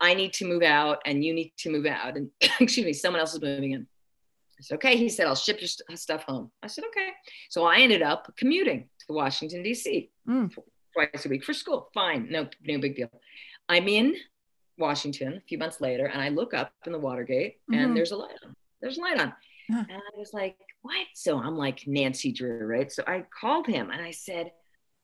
[0.00, 2.16] I need to move out and you need to move out.
[2.16, 3.86] And excuse me, someone else is moving in.
[4.64, 4.96] Said, okay.
[4.96, 6.50] He said, I'll ship your st- stuff home.
[6.62, 7.10] I said, okay.
[7.50, 10.10] So I ended up commuting to Washington, D.C.
[10.28, 10.52] Mm.
[10.92, 11.90] twice a week for school.
[11.94, 12.28] Fine.
[12.30, 13.10] No, no big deal.
[13.68, 14.16] I'm in
[14.78, 17.94] Washington a few months later and I look up in the Watergate and mm-hmm.
[17.94, 18.54] there's a light on.
[18.80, 19.32] There's a light on.
[19.68, 21.06] And I was like, what?
[21.14, 22.92] So I'm like Nancy Drew, right?
[22.92, 24.52] So I called him and I said,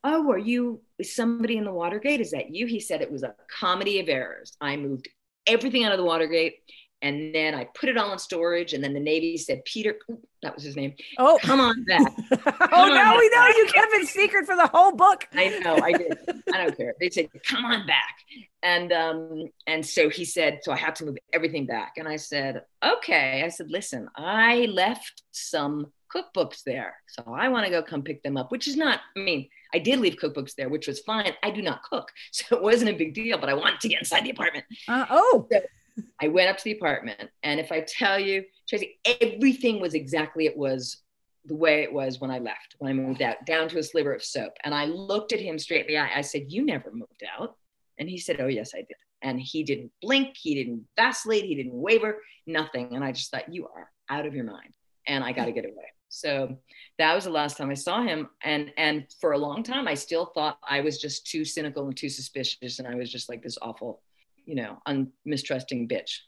[0.05, 2.20] oh, are you somebody in the Watergate?
[2.20, 2.66] Is that you?
[2.66, 4.57] He said it was a comedy of errors.
[4.61, 5.09] I moved
[5.46, 6.59] everything out of the Watergate
[7.03, 8.75] and then I put it all in storage.
[8.75, 9.97] And then the Navy said, Peter,
[10.43, 10.95] that was his name.
[11.19, 12.13] Oh, come on back.
[12.73, 15.27] oh, now we know you kept it secret for the whole book.
[15.33, 16.19] I know, I did.
[16.53, 16.95] I don't care.
[17.01, 18.17] They said, come on back.
[18.63, 21.95] And um, and so he said, so I had to move everything back.
[21.97, 23.43] And I said, okay.
[23.45, 26.95] I said, listen, I left some cookbooks there.
[27.07, 29.79] So I want to go come pick them up, which is not, I mean, I
[29.79, 31.33] did leave cookbooks there, which was fine.
[31.43, 32.11] I do not cook.
[32.33, 34.65] So it wasn't a big deal, but I wanted to get inside the apartment.
[34.89, 35.47] Uh, oh.
[35.51, 35.61] So
[36.21, 37.31] I went up to the apartment.
[37.43, 40.99] And if I tell you, Traci, everything was exactly it was
[41.47, 44.13] the way it was when I left, when I moved out, down to a sliver
[44.13, 44.53] of soap.
[44.65, 46.11] And I looked at him straight in the eye.
[46.15, 47.57] I said, You never moved out.
[47.99, 48.97] And he said, Oh, yes, I did.
[49.23, 52.95] And he didn't blink, he didn't vacillate, he didn't waver, nothing.
[52.95, 54.75] And I just thought, You are out of your mind.
[55.07, 55.93] And I got to get away.
[56.11, 56.59] So
[56.99, 58.29] that was the last time I saw him.
[58.43, 61.97] And and for a long time, I still thought I was just too cynical and
[61.97, 62.79] too suspicious.
[62.79, 64.03] And I was just like this awful,
[64.46, 66.18] you know, unmistrusting bitch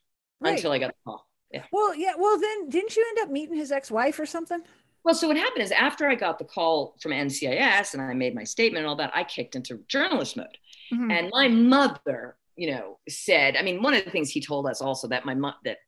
[0.41, 0.55] right.
[0.55, 1.27] until I got the call.
[1.51, 1.65] Yeah.
[1.73, 2.15] Well, yeah.
[2.19, 4.63] Well, then didn't you end up meeting his ex-wife or something?
[5.05, 8.35] Well, so what happened is after I got the call from NCIS and I made
[8.35, 10.57] my statement and all that, I kicked into journalist mode.
[10.93, 11.11] Mm-hmm.
[11.11, 14.81] And my mother, you know, said, I mean, one of the things he told us
[14.81, 15.79] also that my mom that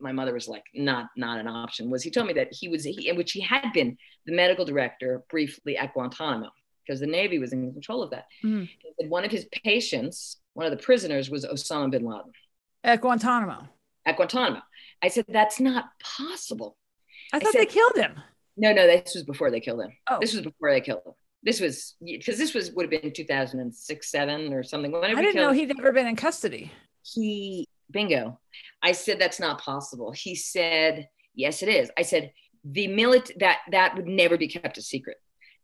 [0.00, 2.84] my mother was like, not not an option, was he told me that he was
[2.84, 6.50] he, in which he had been the medical director briefly at Guantanamo
[6.84, 8.24] because the Navy was in control of that.
[8.44, 9.08] Mm-hmm.
[9.08, 12.32] One of his patients, one of the prisoners, was Osama bin Laden
[12.84, 13.68] at Guantanamo.
[14.04, 14.62] At Guantanamo,
[15.02, 16.76] I said that's not possible.
[17.32, 18.20] I thought I said, they killed him.
[18.56, 19.92] No, no, this was before they killed him.
[20.10, 20.18] Oh.
[20.20, 21.12] This was before they killed him.
[21.42, 24.92] This was because this was would have been 2006, seven or something.
[24.92, 26.72] Whenever I didn't know he'd ever been in custody.
[27.02, 28.38] He bingo.
[28.82, 30.12] I said that's not possible.
[30.12, 31.90] He said yes, it is.
[31.98, 32.32] I said
[32.64, 35.16] the military that that would never be kept a secret.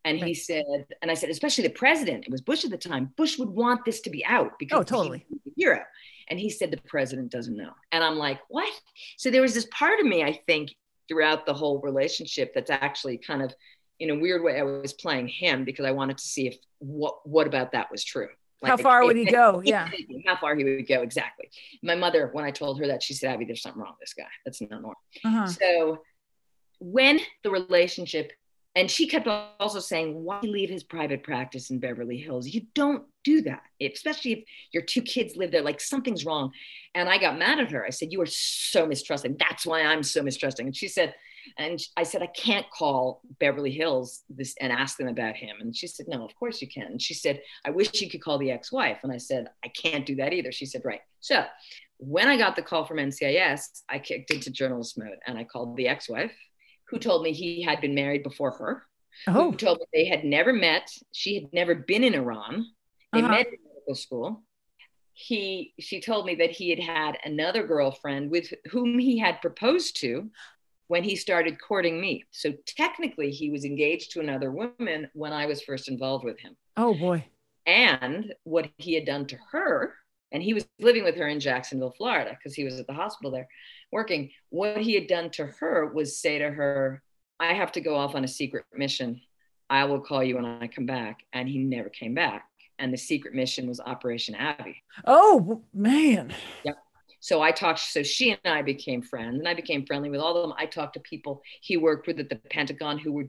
[0.05, 0.29] And right.
[0.29, 0.65] he said,
[1.03, 2.25] and I said, especially the president.
[2.25, 3.13] It was Bush at the time.
[3.17, 5.81] Bush would want this to be out because oh, totally hero.
[6.29, 7.73] And he said the president doesn't know.
[7.93, 8.73] And I'm like, what?
[9.17, 10.75] So there was this part of me, I think,
[11.09, 13.55] throughout the whole relationship that's actually kind of
[13.99, 17.27] in a weird way I was playing him because I wanted to see if what
[17.27, 18.29] what about that was true.
[18.61, 19.63] Like, how far would he go?
[19.65, 19.89] yeah.
[20.27, 21.49] How far he would go exactly.
[21.83, 24.15] My mother, when I told her that, she said, Abby, there's something wrong with this
[24.15, 24.29] guy.
[24.45, 24.95] That's not normal.
[25.25, 25.47] Uh-huh.
[25.47, 25.99] So
[26.81, 28.33] when the relationship
[28.75, 32.47] and she kept also saying, why leave his private practice in Beverly Hills?
[32.47, 36.53] You don't do that, especially if your two kids live there, like something's wrong.
[36.95, 37.85] And I got mad at her.
[37.85, 39.37] I said, You are so mistrusting.
[39.39, 40.67] That's why I'm so mistrusting.
[40.67, 41.15] And she said,
[41.57, 45.57] and I said, I can't call Beverly Hills this and ask them about him.
[45.61, 46.87] And she said, No, of course you can.
[46.87, 48.99] And she said, I wish you could call the ex wife.
[49.03, 50.53] And I said, I can't do that either.
[50.53, 51.01] She said, Right.
[51.21, 51.45] So
[51.97, 55.77] when I got the call from NCIS, I kicked into journalist mode and I called
[55.77, 56.33] the ex wife
[56.91, 58.83] who told me he had been married before her.
[59.27, 59.51] Oh.
[59.51, 60.91] Who told me they had never met.
[61.13, 62.67] She had never been in Iran.
[63.13, 63.29] They uh-huh.
[63.29, 64.43] met in medical school.
[65.13, 70.01] He, she told me that he had had another girlfriend with whom he had proposed
[70.01, 70.31] to
[70.87, 72.25] when he started courting me.
[72.31, 76.57] So technically, he was engaged to another woman when I was first involved with him.
[76.77, 77.25] Oh boy.
[77.67, 79.95] And what he had done to her,
[80.33, 83.31] and he was living with her in Jacksonville, Florida, because he was at the hospital
[83.31, 83.49] there
[83.91, 84.31] working.
[84.51, 87.03] What he had done to her was say to her,
[87.41, 89.21] I have to go off on a secret mission.
[89.71, 91.21] I will call you when I come back.
[91.33, 92.45] And he never came back.
[92.79, 94.83] And the secret mission was Operation Abby.
[95.07, 96.35] Oh, man.
[96.65, 96.77] Yep.
[97.21, 100.37] So I talked, so she and I became friends, and I became friendly with all
[100.37, 100.57] of them.
[100.57, 103.29] I talked to people he worked with at the Pentagon who were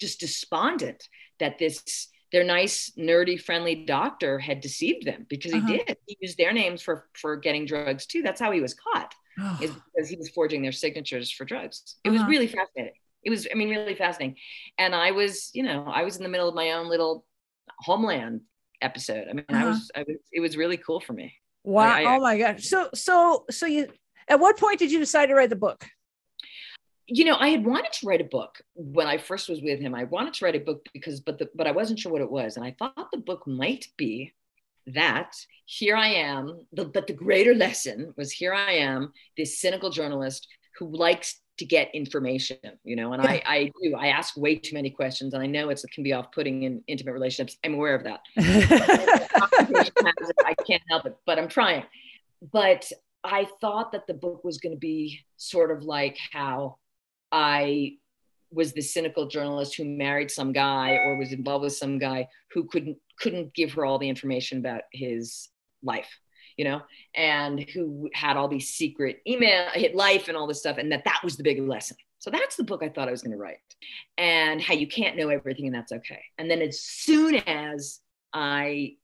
[0.00, 5.76] just despondent that this their nice, nerdy, friendly doctor had deceived them because he uh-huh.
[5.86, 5.96] did.
[6.06, 8.22] He used their names for for getting drugs too.
[8.22, 9.58] That's how he was caught, oh.
[9.60, 11.96] is because he was forging their signatures for drugs.
[12.04, 12.18] It uh-huh.
[12.18, 12.94] was really fascinating.
[13.22, 14.36] It was, I mean, really fascinating.
[14.78, 17.24] And I was, you know, I was in the middle of my own little
[17.80, 18.42] homeland
[18.80, 19.26] episode.
[19.28, 19.64] I mean, uh-huh.
[19.64, 21.34] I was, I was, it was really cool for me.
[21.64, 21.84] Wow!
[21.84, 22.64] I, I, oh my gosh!
[22.64, 23.88] So, so, so you.
[24.28, 25.86] At what point did you decide to write the book?
[27.08, 29.94] You know, I had wanted to write a book when I first was with him.
[29.94, 32.30] I wanted to write a book because, but the, but I wasn't sure what it
[32.30, 34.32] was, and I thought the book might be
[34.88, 36.66] that here I am.
[36.72, 41.64] The, but the greater lesson was here I am, this cynical journalist who likes to
[41.64, 43.30] get information, you know, and yeah.
[43.30, 43.94] I, I do.
[43.96, 47.12] I ask way too many questions, and I know it can be off-putting in intimate
[47.12, 47.56] relationships.
[47.64, 48.20] I'm aware of that.
[50.44, 51.84] I can't help it, but I'm trying.
[52.52, 52.90] But
[53.24, 56.76] I thought that the book was going to be sort of like how
[57.32, 57.96] I
[58.50, 62.64] was the cynical journalist who married some guy or was involved with some guy who
[62.64, 65.48] couldn't couldn't give her all the information about his
[65.82, 66.20] life
[66.56, 66.80] you know
[67.14, 71.04] and who had all these secret email hit life and all this stuff and that
[71.04, 71.96] that was the big lesson.
[72.18, 73.58] So that's the book i thought i was going to write.
[74.18, 76.22] And how you can't know everything and that's okay.
[76.38, 78.00] And then as soon as
[78.32, 78.94] i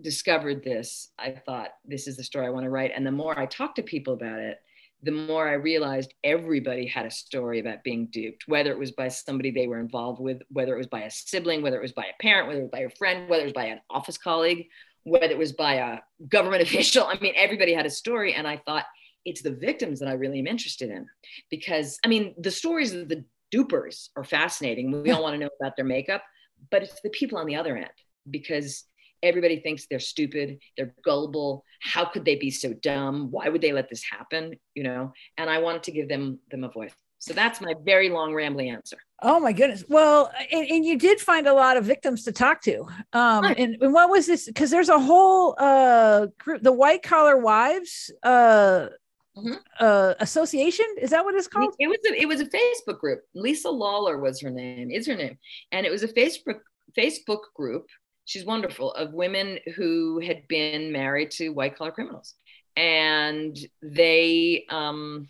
[0.00, 2.92] discovered this i thought this is the story i want to write.
[2.94, 4.58] And the more i talked to people about it
[5.02, 9.08] the more I realized everybody had a story about being duped, whether it was by
[9.08, 12.06] somebody they were involved with, whether it was by a sibling, whether it was by
[12.06, 14.66] a parent, whether it was by a friend, whether it was by an office colleague,
[15.04, 17.06] whether it was by a government official.
[17.06, 18.34] I mean, everybody had a story.
[18.34, 18.84] And I thought,
[19.26, 21.06] it's the victims that I really am interested in
[21.50, 25.02] because I mean, the stories of the dupers are fascinating.
[25.02, 26.22] We all want to know about their makeup,
[26.70, 27.90] but it's the people on the other end
[28.30, 28.84] because
[29.26, 31.64] everybody thinks they're stupid, they're gullible.
[31.80, 33.30] How could they be so dumb?
[33.30, 34.54] Why would they let this happen?
[34.74, 36.92] You know, and I wanted to give them them a voice.
[37.18, 38.98] So that's my very long rambling answer.
[39.22, 39.84] Oh my goodness.
[39.88, 42.86] Well, and, and you did find a lot of victims to talk to.
[43.12, 43.58] Um, right.
[43.58, 44.46] and, and, what was this?
[44.46, 48.88] Because there's a whole uh, group, the White Collar Wives uh,
[49.36, 49.54] mm-hmm.
[49.80, 50.86] uh, Association.
[51.00, 51.74] Is that what it's called?
[51.78, 53.22] It was a, it was a Facebook group.
[53.34, 54.90] Lisa Lawler was her name.
[54.90, 55.38] Is her name,
[55.72, 56.60] and it was a Facebook
[56.96, 57.86] Facebook group.
[58.26, 62.34] She's wonderful of women who had been married to white collar criminals,
[62.76, 64.66] and they.
[64.68, 65.28] Um,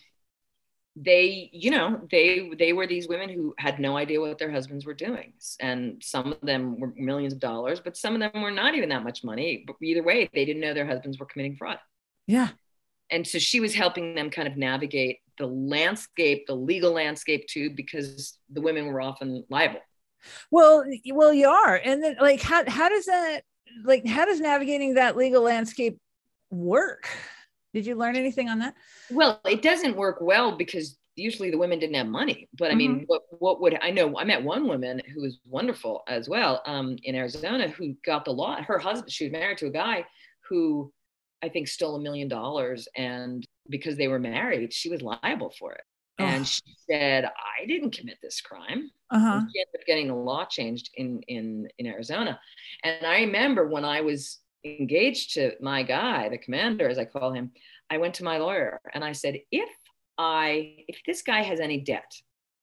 [0.97, 4.87] they you know they they were these women who had no idea what their husbands
[4.87, 5.35] were doing.
[5.61, 8.89] And some of them were millions of dollars but some of them were not even
[8.89, 9.63] that much money.
[9.67, 11.79] But either way they didn't know their husbands were committing fraud.
[12.27, 12.49] Yeah.
[13.11, 17.71] And so she was helping them kind of navigate the landscape the legal landscape too
[17.71, 19.81] because the women were often liable
[20.51, 23.43] well well you are and then like how, how does that
[23.85, 25.99] like how does navigating that legal landscape
[26.51, 27.09] work
[27.77, 28.73] did you learn anything on that?
[29.11, 32.49] Well, it doesn't work well because usually the women didn't have money.
[32.59, 33.05] But I mean, mm-hmm.
[33.07, 34.17] what what would I know?
[34.19, 38.31] I met one woman who was wonderful as well um, in Arizona who got the
[38.31, 38.62] law.
[38.62, 40.07] Her husband, she was married to a guy
[40.49, 40.91] who
[41.43, 45.73] I think stole a million dollars, and because they were married, she was liable for
[45.73, 45.83] it.
[46.19, 46.25] Oh.
[46.25, 49.41] And she said, "I didn't commit this crime." Uh-huh.
[49.53, 52.41] She ended up getting the law changed in in in Arizona.
[52.83, 57.33] And I remember when I was engaged to my guy, the commander, as I call
[57.33, 57.53] him,
[57.91, 59.71] I went to my lawyer and I said, if
[60.19, 62.13] I, if this guy has any debt,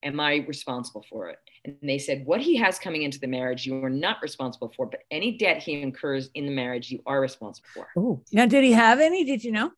[0.02, 1.38] am I responsible for it?
[1.64, 4.86] And they said, what he has coming into the marriage, you are not responsible for,
[4.86, 7.86] but any debt he incurs in the marriage, you are responsible for.
[7.96, 9.24] Oh, now did he have any?
[9.24, 9.72] Did you know?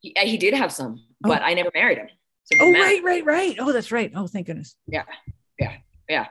[0.00, 1.28] He, uh, he did have some, oh.
[1.28, 2.08] but I never married him.
[2.52, 3.56] So oh, right, right, right.
[3.58, 4.10] Oh, that's right.
[4.14, 4.76] Oh, thank goodness.
[4.86, 5.04] Yeah,
[5.58, 5.76] yeah,
[6.08, 6.26] yeah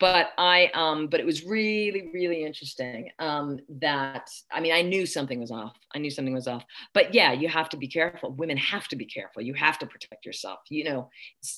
[0.00, 5.04] but I, um, but it was really, really interesting um, that, I mean, I knew
[5.04, 5.76] something was off.
[5.94, 6.64] I knew something was off.
[6.94, 8.32] But yeah, you have to be careful.
[8.32, 9.42] Women have to be careful.
[9.42, 10.60] You have to protect yourself.
[10.70, 11.10] You know,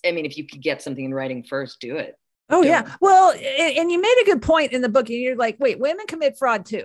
[0.05, 2.17] I mean, if you could get something in writing first, do it.
[2.51, 2.97] Oh, yeah.
[3.01, 5.09] Well, and you made a good point in the book.
[5.09, 6.85] And you're like, wait, women commit fraud too.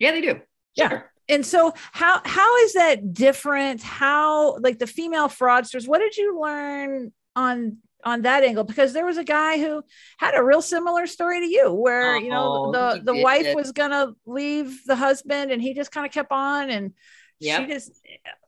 [0.00, 0.40] Yeah, they do.
[0.74, 0.88] Yeah.
[0.88, 1.12] Sure.
[1.28, 3.82] And so how how is that different?
[3.82, 9.04] How like the female fraudsters, what did you learn on on that angle because there
[9.04, 9.82] was a guy who
[10.18, 13.56] had a real similar story to you where you know oh, the the wife it.
[13.56, 16.92] was gonna leave the husband and he just kind of kept on and
[17.40, 17.62] yep.
[17.62, 17.92] she just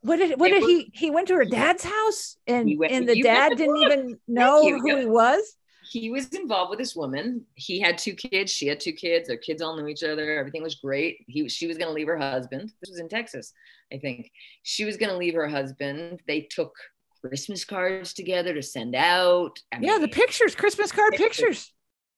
[0.01, 2.93] what did what it did was, he he went to her dad's house and went,
[2.93, 5.55] and the dad didn't even know who he was
[5.91, 9.37] he was involved with this woman he had two kids she had two kids their
[9.37, 12.17] kids all knew each other everything was great he she was going to leave her
[12.17, 13.51] husband this was in texas
[13.93, 14.31] i think
[14.63, 16.73] she was going to leave her husband they took
[17.21, 19.59] Christmas cards together to send out.
[19.71, 21.37] I yeah, mean, the pictures, Christmas card pictures.
[21.37, 21.73] pictures.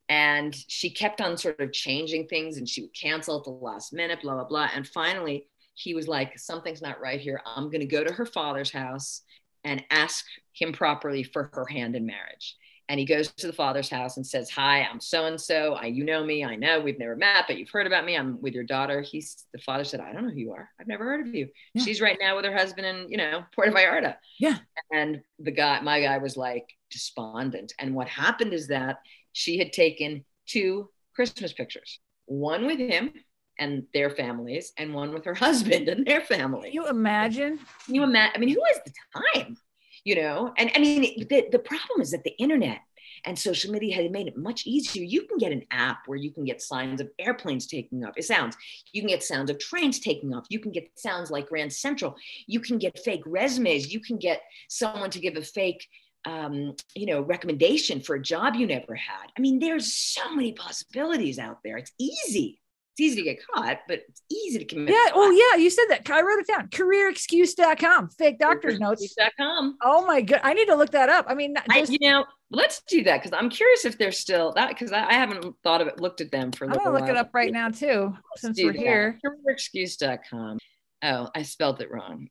[0.08, 3.92] And she kept on sort of changing things and she would cancel at the last
[3.92, 4.70] minute, blah, blah, blah.
[4.74, 7.42] And finally, he was like, Something's not right here.
[7.46, 9.24] I'm going to go to her father's house
[9.66, 12.56] and ask him properly for her hand in marriage
[12.94, 15.86] and he goes to the father's house and says hi i'm so and so i
[15.86, 16.46] you know me.
[16.46, 16.80] I know.
[16.80, 18.16] We've never met but you've heard about me.
[18.16, 19.02] I'm with your daughter.
[19.02, 20.70] He's the father said i don't know who you are.
[20.80, 21.50] I've never heard of you.
[21.74, 21.84] Yeah.
[21.84, 24.18] she's right now with her husband in you know puerto vallarta.
[24.40, 24.58] Yeah.
[24.92, 27.74] And the guy my guy was like despondent.
[27.80, 28.98] And what happened is that
[29.32, 33.12] she had taken two christmas pictures one with him
[33.58, 36.70] and their families and one with her husband and their family.
[36.70, 37.60] Can you imagine?
[37.86, 39.58] Can you imagine i mean who has the time
[40.04, 40.54] you know?
[40.58, 42.80] And i mean the, the problem is that the internet
[43.26, 45.04] and social media has made it much easier.
[45.04, 48.26] You can get an app where you can get signs of airplanes taking off it
[48.26, 48.58] sounds.
[48.92, 50.46] You can get sounds of trains taking off.
[50.50, 52.16] You can get sounds like grand central.
[52.48, 53.94] You can get fake resumes.
[53.94, 55.88] You can get someone to give a fake
[56.26, 59.28] um, you know recommendation for a job you never had.
[59.38, 61.78] I mean there's so many possibilities out there.
[61.78, 62.60] It's easy
[62.94, 64.92] it's easy to get caught, but it's easy to commit.
[64.92, 65.12] Yeah.
[65.16, 65.60] Oh, yeah.
[65.60, 66.08] You said that.
[66.12, 66.68] I wrote it down.
[66.68, 68.10] Careerexcuse.com.
[68.10, 69.16] Fake doctor's notes.
[69.36, 69.78] Com.
[69.82, 70.42] Oh my god.
[70.44, 71.26] I need to look that up.
[71.28, 74.70] I mean, I, you know, let's do that because I'm curious if they're still that
[74.70, 76.66] because I, I, haven't thought of it, looked at them for.
[76.66, 78.80] I'm gonna look it up right now too, let's since we're that.
[78.80, 79.20] here.
[79.26, 80.60] Careerexcuse.com.
[81.04, 82.28] Oh, I spelled it wrong.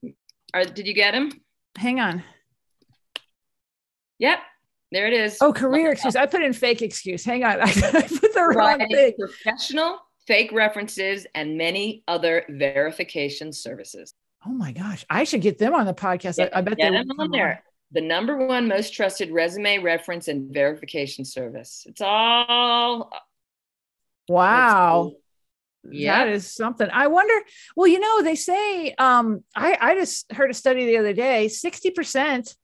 [0.55, 1.33] Are, did you get him?
[1.77, 2.22] Hang on.
[4.18, 4.38] Yep.
[4.92, 5.38] There it is.
[5.40, 6.14] Oh, career excuse.
[6.14, 7.25] I put in fake excuse.
[7.25, 7.61] Hang on.
[7.62, 9.14] I, put the wrong thing.
[9.18, 14.14] Professional fake references, and many other verification services.
[14.46, 16.42] Oh my gosh, I should get them on the podcast.
[16.42, 17.62] I, I, bet they them on there.
[17.92, 21.85] The number one most trusted resume reference and verification service.
[21.87, 23.10] It's all
[24.29, 25.12] wow.
[25.90, 26.88] Yeah, that is something.
[26.92, 27.35] I wonder.
[27.77, 31.48] Well, you know, they say um, I I just heard a study the other day.
[31.48, 32.54] Sixty percent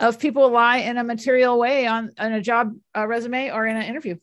[0.00, 3.76] of people lie in a material way on, on a job uh, resume or in
[3.76, 4.16] an interview.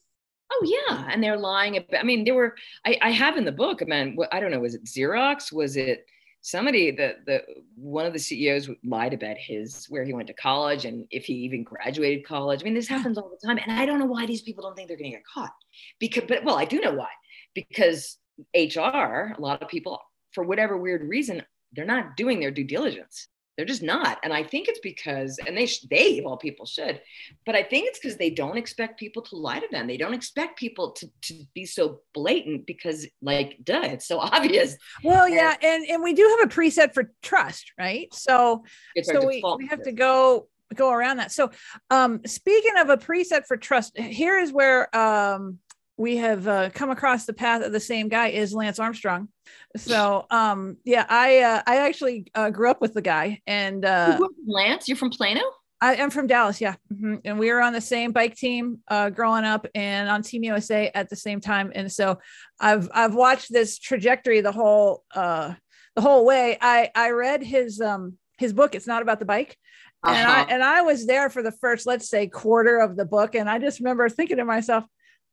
[0.52, 1.78] Oh yeah, and they're lying.
[1.78, 2.56] About, I mean, there were.
[2.86, 3.82] I, I have in the book.
[3.82, 4.60] I mean, I don't know.
[4.60, 5.52] Was it Xerox?
[5.52, 6.06] Was it
[6.42, 7.42] somebody that the
[7.76, 11.34] one of the CEOs lied about his where he went to college and if he
[11.34, 12.62] even graduated college.
[12.62, 14.76] I mean, this happens all the time, and I don't know why these people don't
[14.76, 15.54] think they're going to get caught.
[16.00, 17.10] Because, but well, I do know why.
[17.54, 18.18] Because
[18.56, 20.02] HR, a lot of people,
[20.34, 21.44] for whatever weird reason,
[21.74, 23.28] they're not doing their due diligence.
[23.62, 24.18] They're just not.
[24.24, 27.00] And I think it's because, and they, they of all people should,
[27.46, 29.86] but I think it's because they don't expect people to lie to them.
[29.86, 34.78] They don't expect people to, to be so blatant because like, duh, it's so obvious.
[35.04, 35.56] Well, and, yeah.
[35.62, 38.12] And, and we do have a preset for trust, right?
[38.16, 38.64] So,
[39.04, 41.32] so we, we have to go, go around that.
[41.32, 41.52] So,
[41.92, 45.60] um, speaking of a preset for trust, here is where, um,
[46.02, 49.30] we have uh, come across the path of the same guy is Lance Armstrong.
[49.78, 54.20] So um yeah, I uh, I actually uh, grew up with the guy and uh
[54.46, 55.42] Lance, you're from Plano?
[55.80, 56.76] I am from Dallas, yeah.
[56.94, 57.16] Mm-hmm.
[57.26, 60.92] And we were on the same bike team uh, growing up and on Team USA
[60.94, 61.72] at the same time.
[61.74, 62.20] And so
[62.60, 65.54] I've I've watched this trajectory the whole uh
[65.96, 66.58] the whole way.
[66.62, 69.58] I I read his um his book, It's Not About the Bike.
[70.04, 70.16] Uh-huh.
[70.16, 73.36] And I and I was there for the first, let's say, quarter of the book.
[73.36, 74.86] And I just remember thinking to myself,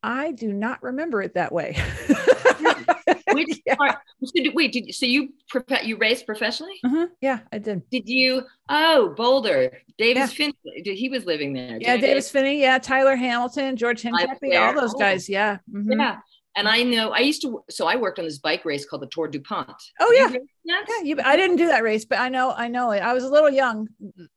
[0.02, 1.76] I do not remember it that way.
[3.32, 5.32] Which part, so did, wait, did, so you
[5.82, 6.74] you raced professionally?
[6.84, 7.04] Mm-hmm.
[7.20, 7.88] Yeah, I did.
[7.90, 8.42] Did you?
[8.68, 10.52] Oh, Boulder, Davis yeah.
[10.52, 10.82] Phinney.
[10.84, 11.78] Did, he was living there?
[11.80, 12.60] Yeah, Davis Phinney.
[12.60, 14.98] Yeah, Tyler Hamilton, George Hincapie, all those oh.
[14.98, 15.28] guys.
[15.28, 15.58] Yeah.
[15.72, 16.00] Mm-hmm.
[16.00, 16.18] Yeah.
[16.58, 19.06] And I know I used to, so I worked on this bike race called the
[19.06, 19.80] Tour du Pont.
[20.00, 20.82] Oh yeah, yeah.
[21.04, 22.98] You, I didn't do that race, but I know, I know it.
[22.98, 23.86] I was a little young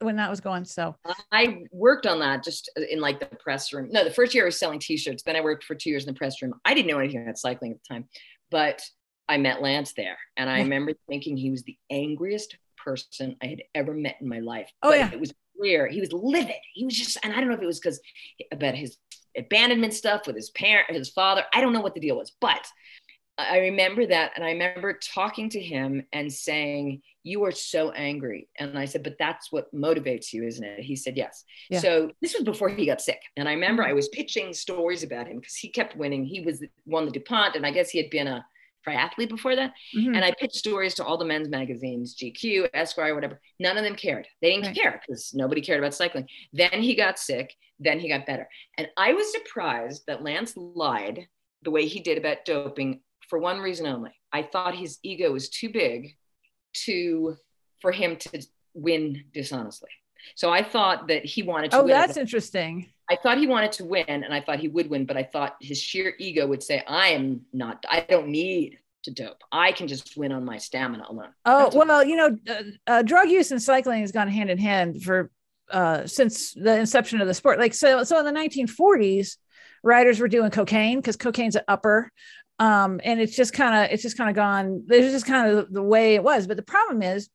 [0.01, 0.63] when that was going.
[0.65, 0.95] So
[1.32, 3.89] I worked on that just in like the press room.
[3.91, 5.24] No, the first year I was selling T-shirts.
[5.24, 6.53] Then I worked for two years in the press room.
[6.63, 8.05] I didn't know anything about cycling at the time,
[8.51, 8.84] but
[9.28, 13.63] I met Lance there, and I remember thinking he was the angriest person I had
[13.74, 14.69] ever met in my life.
[14.84, 15.88] Oh but yeah, it was clear.
[15.88, 16.53] He was livid.
[16.76, 17.99] He was just, and I don't know if it was because
[18.51, 18.97] about his
[19.38, 21.43] abandonment stuff with his parent, his father.
[21.53, 22.67] I don't know what the deal was, but
[23.38, 24.32] I remember that.
[24.36, 28.49] And I remember talking to him and saying, You are so angry.
[28.59, 30.84] And I said, But that's what motivates you, isn't it?
[30.84, 31.43] He said, Yes.
[31.69, 31.79] Yeah.
[31.79, 33.21] So this was before he got sick.
[33.38, 33.84] And I remember.
[33.84, 36.25] I was pitching stories about him because he kept winning.
[36.25, 38.45] He was won the DuPont, and I guess he had been a
[38.88, 39.73] triathlete before that.
[39.95, 40.15] Mm-hmm.
[40.15, 43.39] And I pitched stories to all the men's magazines, GQ, Esquire, whatever.
[43.59, 44.27] None of them cared.
[44.41, 44.75] They didn't right.
[44.75, 46.27] care because nobody cared about cycling.
[46.53, 47.53] Then he got sick.
[47.79, 48.47] Then he got better.
[48.77, 51.27] And I was surprised that Lance lied
[51.63, 54.11] the way he did about doping for one reason only.
[54.32, 56.15] I thought his ego was too big
[56.86, 57.36] to
[57.82, 59.89] for him to win dishonestly.
[60.36, 61.78] So I thought that he wanted to.
[61.82, 62.88] Oh, that's interesting.
[63.09, 65.57] I thought he wanted to win, and I thought he would win, but I thought
[65.59, 67.86] his sheer ego would say, "I am not.
[67.89, 69.43] I don't need to dope.
[69.51, 73.01] I can just win on my stamina alone." Oh That's well, you know, uh, uh,
[73.01, 75.30] drug use and cycling has gone hand in hand for
[75.72, 77.59] uh, since the inception of the sport.
[77.59, 79.38] Like so, so in the 1940s,
[79.84, 82.11] riders were doing cocaine because cocaine's an upper.
[82.59, 84.86] Um, and it's just kind of it's just kind of gone.
[84.89, 86.45] It's just kind of the way it was.
[86.45, 87.30] But the problem is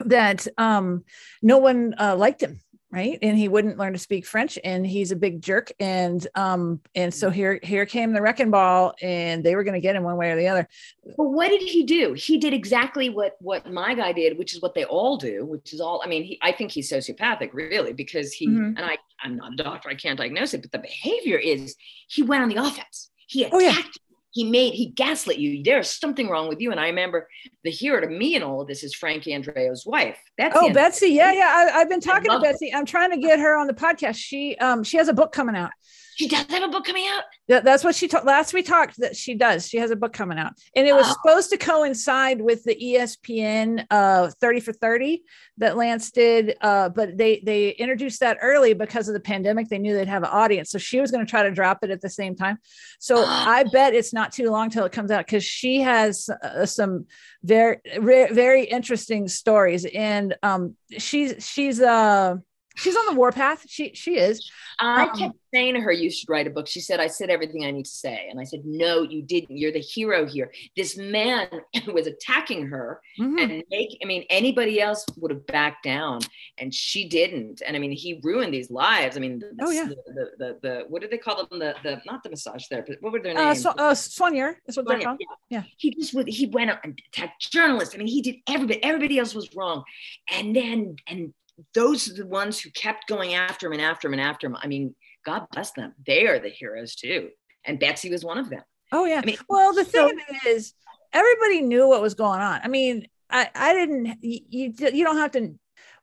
[0.00, 1.04] that um,
[1.42, 3.18] no one uh, liked him right?
[3.20, 5.70] And he wouldn't learn to speak french and he's a big jerk.
[5.78, 9.80] And um and so here here came the wrecking ball and they were going to
[9.80, 10.68] get him one way or the other.
[11.16, 12.14] Well what did he do?
[12.14, 15.72] He did exactly what what my guy did which is what they all do which
[15.72, 18.76] is all i mean he, i think he's sociopathic really because he mm-hmm.
[18.76, 21.76] and i i'm not a doctor i can't diagnose it but the behavior is
[22.08, 23.10] he went on the offense.
[23.26, 23.82] He attacked oh, yeah
[24.30, 25.62] he made he gaslit you.
[25.62, 26.70] There's something wrong with you.
[26.70, 27.28] And i remember
[27.64, 31.08] the hero to me in all of this is frankie andreu's wife Betsy oh betsy.
[31.08, 31.70] Yeah yeah.
[31.74, 32.72] I, have been talking to betsy.
[32.72, 34.16] I'm trying to get her on the podcast.
[34.16, 35.70] She um she has a book coming out
[36.18, 37.22] she does have a book coming out.
[37.46, 39.68] Yeah, that's what she talked last we talked that she does.
[39.68, 41.12] She has a book coming out, and it was oh.
[41.12, 45.22] supposed to coincide with the ESPN uh, 30 for 30
[45.58, 49.68] that Lance did, uh, but they they introduced that early because of the pandemic.
[49.68, 51.90] They knew they'd have an audience, so she was going to try to drop it
[51.90, 52.58] at the same time.
[52.98, 56.66] So I bet it's not too long till it comes out because she has uh,
[56.66, 57.06] some
[57.44, 62.34] very very interesting stories, and um, she's she's uh
[62.78, 63.64] she's on the warpath.
[63.68, 64.50] She she is.
[64.80, 67.30] I um, kept saying to her, "You should write a book." She said, "I said
[67.30, 69.56] everything I need to say," and I said, "No, you didn't.
[69.56, 70.52] You're the hero here.
[70.76, 71.48] This man
[71.92, 73.38] was attacking her, mm-hmm.
[73.38, 73.98] and make.
[74.02, 76.20] I mean, anybody else would have backed down,
[76.58, 77.62] and she didn't.
[77.66, 79.16] And I mean, he ruined these lives.
[79.16, 81.58] I mean, the, oh yeah, the, the, the, the what did they call them?
[81.58, 83.02] The the not the massage therapist.
[83.02, 83.66] What were their uh, names?
[83.66, 85.20] Uh, so, uh, Soigneur is what they're called.
[85.20, 85.58] Yeah.
[85.58, 85.62] yeah.
[85.76, 86.28] He just would.
[86.28, 87.94] He went out and attacked journalists.
[87.94, 88.82] I mean, he did everybody.
[88.84, 89.82] Everybody else was wrong,
[90.30, 91.32] and then and
[91.74, 94.56] those are the ones who kept going after him and after him and after him.
[94.60, 94.94] I mean,
[95.24, 95.94] God bless them.
[96.06, 97.30] They are the heroes too.
[97.64, 98.62] And Betsy was one of them.
[98.92, 99.20] Oh yeah.
[99.22, 100.74] I mean, well, the so, thing is,
[101.12, 102.60] everybody knew what was going on.
[102.62, 104.18] I mean, I, I didn't.
[104.22, 105.54] You, you don't have to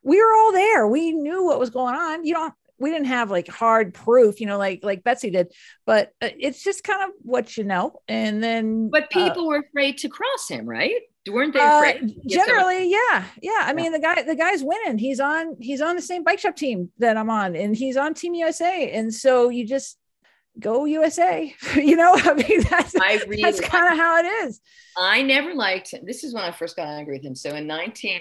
[0.06, 0.86] we were all there.
[0.86, 2.24] We knew what was going on.
[2.24, 5.52] You don't we didn't have like hard proof, you know, like like Betsy did,
[5.84, 8.00] but uh, it's just kind of what you know.
[8.08, 11.00] And then, but uh, people uh, were afraid to cross him, right?
[11.28, 12.02] Weren't they uh, afraid?
[12.02, 13.62] Uh, generally, yeah, yeah.
[13.62, 14.98] I mean, the guy, the guy's winning.
[14.98, 18.14] He's on, he's on the same bike shop team that I'm on, and he's on
[18.14, 18.90] Team USA.
[18.92, 19.98] And so you just
[20.58, 21.54] go USA.
[21.74, 24.60] you know, I mean, that's I really that's kind of how it is.
[24.96, 26.04] I never liked him.
[26.06, 27.34] This is when I first got angry with him.
[27.34, 28.20] So in 19,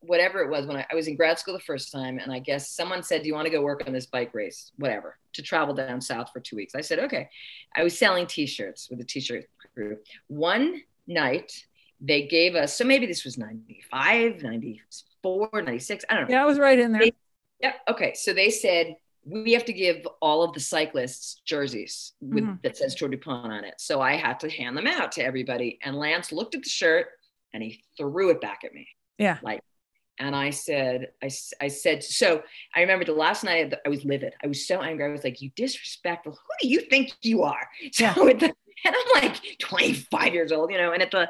[0.00, 2.38] whatever it was when I, I, was in grad school the first time and i
[2.38, 5.42] guess someone said do you want to go work on this bike race whatever to
[5.42, 7.28] travel down south for two weeks i said okay
[7.74, 9.96] i was selling t-shirts with a t-shirt crew
[10.28, 11.64] one night
[12.00, 16.46] they gave us so maybe this was 95 94 96 i don't know yeah i
[16.46, 17.12] was right in there they,
[17.60, 18.94] yeah okay so they said
[19.28, 22.54] we have to give all of the cyclists jerseys with mm-hmm.
[22.62, 23.74] that says Tour DuPont on it.
[23.78, 25.78] So I had to hand them out to everybody.
[25.82, 27.08] And Lance looked at the shirt
[27.52, 28.88] and he threw it back at me.
[29.18, 29.38] Yeah.
[29.42, 29.60] Like
[30.18, 32.42] and I said, I, I said, so
[32.74, 34.34] I remember the last night I was livid.
[34.42, 35.04] I was so angry.
[35.04, 36.32] I was like, you disrespectful.
[36.32, 37.68] Who do you think you are?
[37.92, 38.52] So the,
[38.84, 41.28] and I'm like 25 years old, you know, and at the,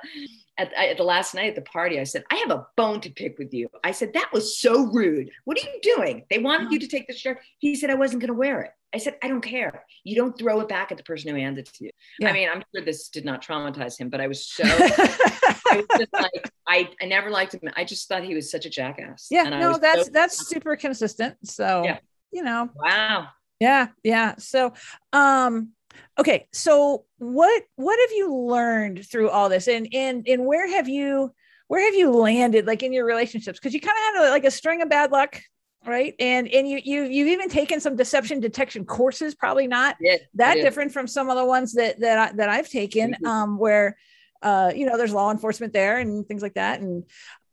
[0.59, 3.11] at, at, the last night at the party, I said, I have a bone to
[3.11, 3.69] pick with you.
[3.85, 5.31] I said, that was so rude.
[5.45, 6.25] What are you doing?
[6.29, 7.39] They wanted you to take the shirt.
[7.59, 8.73] He said, I wasn't going to wear it.
[8.95, 9.85] I said, I don't care.
[10.05, 11.91] You don't throw it back at the person who hands it to you.
[12.19, 12.31] Yeah.
[12.31, 15.87] I mean, I'm sure this did not traumatize him, but I was so, I was
[15.99, 17.61] just like, I, I never liked him.
[17.77, 19.29] I just thought he was such a jackass.
[19.31, 21.37] Yeah, no, that's, so- that's super consistent.
[21.45, 21.99] So, yeah.
[22.31, 23.29] you know, wow.
[23.61, 23.89] Yeah.
[24.03, 24.37] Yeah.
[24.39, 24.73] So,
[25.13, 25.73] um,
[26.19, 26.49] okay.
[26.53, 31.35] So what, what have you learned through all this and, and, and where have you,
[31.67, 33.61] where have you landed like in your relationships?
[33.61, 35.43] Cause you kind of had a, like a string of bad luck
[35.87, 39.97] right and and you you you've even taken some deception detection courses probably not
[40.35, 43.27] that different from some of the ones that that I, that I've taken mm-hmm.
[43.27, 43.97] um where
[44.43, 47.05] uh you know there's law enforcement there and things like that and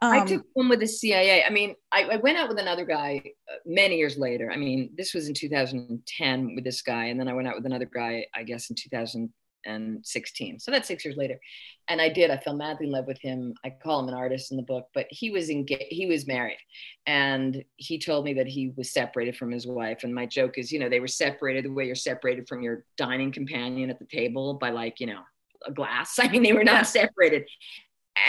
[0.02, 1.44] um, I took one with the CIA.
[1.44, 4.52] I mean, I, I went out with another guy uh, many years later.
[4.52, 7.66] I mean, this was in 2010 with this guy, and then I went out with
[7.66, 9.32] another guy, I guess, in 2000,
[9.66, 10.60] and 16.
[10.60, 11.40] So that's six years later.
[11.88, 13.54] And I did, I fell madly in love with him.
[13.64, 16.58] I call him an artist in the book, but he was engaged, he was married.
[17.06, 20.04] And he told me that he was separated from his wife.
[20.04, 22.86] And my joke is, you know, they were separated the way you're separated from your
[22.98, 25.22] dining companion at the table by like, you know,
[25.66, 26.18] a glass.
[26.20, 27.44] I mean, they were not separated.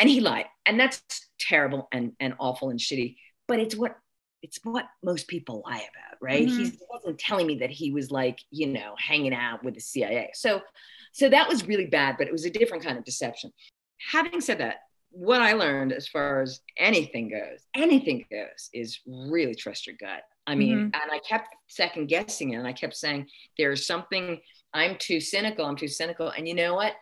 [0.00, 0.46] And he lied.
[0.66, 1.02] And that's
[1.38, 3.16] terrible and, and awful and shitty.
[3.48, 3.96] But it's what
[4.46, 6.46] it's what most people lie about, right?
[6.46, 6.64] Mm-hmm.
[6.64, 10.30] He wasn't telling me that he was like, you know, hanging out with the CIA.
[10.34, 10.60] So
[11.12, 13.50] so that was really bad, but it was a different kind of deception.
[14.12, 14.76] Having said that,
[15.10, 20.22] what I learned as far as anything goes, anything goes, is really trust your gut.
[20.46, 20.84] I mean, mm-hmm.
[20.84, 23.26] and I kept second guessing it, and I kept saying,
[23.58, 24.38] there's something,
[24.74, 26.28] I'm too cynical, I'm too cynical.
[26.28, 26.92] And you know what?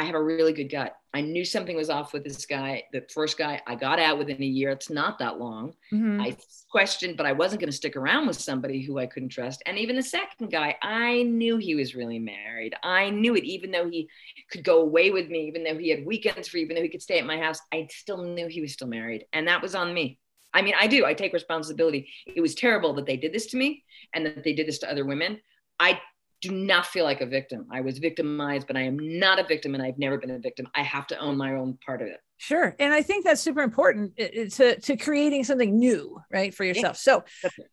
[0.00, 0.96] I have a really good gut.
[1.12, 2.84] I knew something was off with this guy.
[2.90, 4.70] The first guy I got out within a year.
[4.70, 5.74] It's not that long.
[5.92, 6.22] Mm-hmm.
[6.22, 6.36] I
[6.70, 9.62] questioned, but I wasn't going to stick around with somebody who I couldn't trust.
[9.66, 12.74] And even the second guy, I knew he was really married.
[12.82, 14.08] I knew it, even though he
[14.50, 17.02] could go away with me, even though he had weekends free, even though he could
[17.02, 17.60] stay at my house.
[17.70, 19.26] I still knew he was still married.
[19.34, 20.18] And that was on me.
[20.54, 21.04] I mean, I do.
[21.04, 22.08] I take responsibility.
[22.26, 23.84] It was terrible that they did this to me
[24.14, 25.40] and that they did this to other women.
[25.78, 26.00] I
[26.40, 27.66] do not feel like a victim.
[27.70, 30.66] I was victimized, but I am not a victim and I've never been a victim.
[30.74, 32.18] I have to own my own part of it.
[32.38, 32.74] Sure.
[32.78, 36.96] And I think that's super important to, to creating something new, right, for yourself.
[36.96, 37.24] So,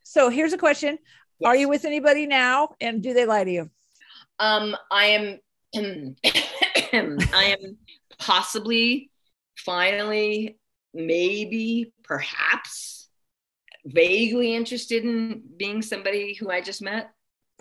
[0.03, 0.97] so here's a question.
[1.39, 1.47] Yes.
[1.47, 3.69] Are you with anybody now and do they lie to you?
[4.39, 5.39] Um, I am,
[6.93, 7.77] I am
[8.19, 9.09] possibly,
[9.55, 10.57] finally,
[10.93, 13.07] maybe, perhaps
[13.85, 17.11] vaguely interested in being somebody who I just met.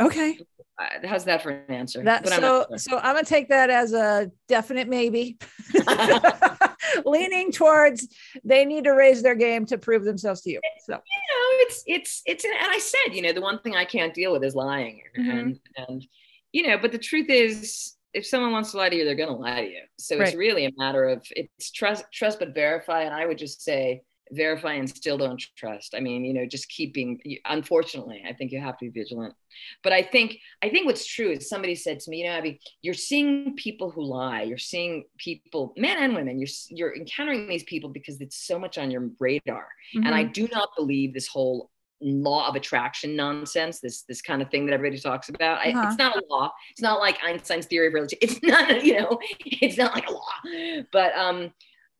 [0.01, 0.39] Okay.
[0.79, 2.03] Uh, how's that for an answer?
[2.03, 2.79] That, so, sure.
[2.79, 5.39] so I'm gonna take that as a definite maybe.
[7.05, 8.09] Leaning towards
[8.45, 10.61] they need to raise their game to prove themselves to you.
[10.85, 13.75] So you know, it's it's it's an, and I said, you know, the one thing
[13.75, 15.31] I can't deal with is lying, mm-hmm.
[15.31, 16.07] and and
[16.53, 19.37] you know, but the truth is, if someone wants to lie to you, they're gonna
[19.37, 19.83] lie to you.
[19.99, 20.29] So right.
[20.29, 23.03] it's really a matter of it's trust, trust but verify.
[23.03, 24.03] And I would just say
[24.33, 25.95] verify and still don't trust.
[25.95, 29.35] I mean you know just keeping unfortunately i think you have to be vigilant.
[29.83, 32.61] But i think i think what's true is somebody said to me you know abby
[32.83, 34.43] you're seeing people who lie.
[34.43, 38.79] You're seeing people men and women you're you're encountering these people because it's so much
[38.79, 39.69] on your radar.
[39.95, 40.07] Mm-hmm.
[40.07, 40.33] and i mm-hmm.
[40.33, 41.71] do not believe this whole
[42.01, 45.67] law of attraction nonsense this this kind of thing that everybody talks about.
[45.67, 45.79] Uh-huh.
[45.79, 46.53] I, it's not a law.
[46.71, 50.13] It's not like einstein's theory of relativity it's not you know it's not like a
[50.13, 50.85] law.
[50.93, 51.53] But um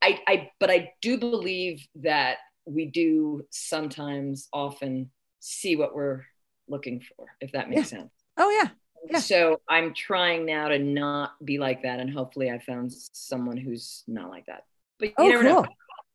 [0.07, 6.23] I, I but I do believe that we do sometimes often see what we're
[6.69, 7.99] looking for, if that makes yeah.
[7.99, 8.13] sense.
[8.37, 8.71] Oh yeah.
[9.11, 9.19] Yeah.
[9.19, 14.05] So I'm trying now to not be like that, and hopefully I found someone who's
[14.07, 14.63] not like that.
[14.99, 15.53] But you oh, never cool.
[15.63, 15.67] know.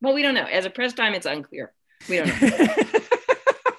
[0.02, 0.46] Well, we don't know.
[0.46, 1.74] As a press time, it's unclear.
[2.10, 2.68] We don't know.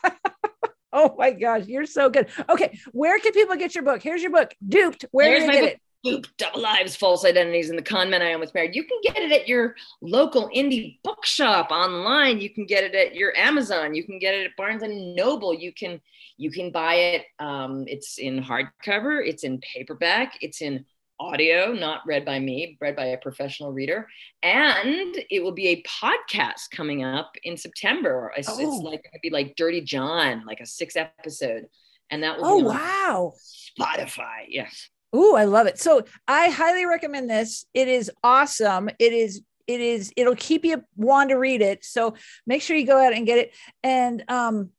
[0.92, 2.28] oh my gosh, you're so good.
[2.48, 4.02] Okay, where can people get your book?
[4.02, 5.06] Here's your book, Duped.
[5.10, 5.70] Where Here's do get book.
[5.72, 5.81] it?
[6.04, 8.74] Duped, Double Lives, False Identities, and the Con Men I Almost Married.
[8.74, 12.40] You can get it at your local indie bookshop online.
[12.40, 13.94] You can get it at your Amazon.
[13.94, 15.54] You can get it at Barnes and Noble.
[15.54, 16.00] You can
[16.36, 17.26] you can buy it.
[17.38, 19.24] Um, it's in hardcover.
[19.24, 20.38] It's in paperback.
[20.40, 20.84] It's in
[21.20, 24.08] audio, not read by me, read by a professional reader.
[24.42, 28.32] And it will be a podcast coming up in September.
[28.36, 28.58] It's, oh.
[28.58, 31.66] it's like to be like Dirty John, like a six episode.
[32.10, 33.32] And that will be oh, wow.
[33.78, 34.46] Spotify.
[34.48, 34.88] Yes.
[35.14, 35.78] Ooh, I love it.
[35.78, 37.66] So I highly recommend this.
[37.74, 38.88] It is awesome.
[38.98, 41.84] It is it is it'll keep you want to read it.
[41.84, 42.14] So
[42.46, 43.54] make sure you go out and get it.
[43.82, 44.70] And um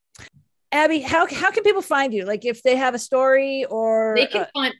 [0.72, 2.26] Abby, how how can people find you?
[2.26, 4.74] Like if they have a story or they can uh, find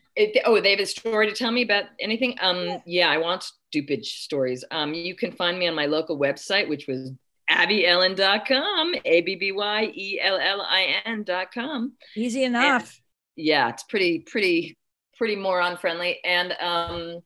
[0.46, 2.36] oh, they have a story to tell me about anything.
[2.42, 4.66] Um yeah, yeah I want stupid stories.
[4.72, 7.12] Um you can find me on my local website, which was
[7.50, 11.94] abbyellin.com, A-B-B-Y-E-L-L-I-N.com.
[12.16, 12.82] Easy enough.
[12.82, 12.92] And,
[13.36, 14.78] yeah, it's pretty, pretty
[15.18, 16.20] pretty moron friendly.
[16.24, 17.22] And um,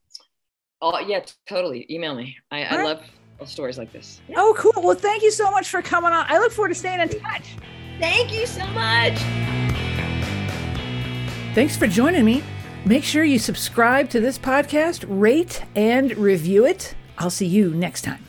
[0.81, 1.85] oh yeah, totally.
[1.89, 2.37] Email me.
[2.51, 3.01] I, I love
[3.45, 4.21] stories like this.
[4.35, 4.81] Oh, cool.
[4.81, 6.25] Well, thank you so much for coming on.
[6.27, 7.55] I look forward to staying in touch.
[7.99, 9.17] Thank you so much.
[11.53, 12.43] Thanks for joining me.
[12.85, 16.95] Make sure you subscribe to this podcast, rate and review it.
[17.17, 18.26] I'll see you next time.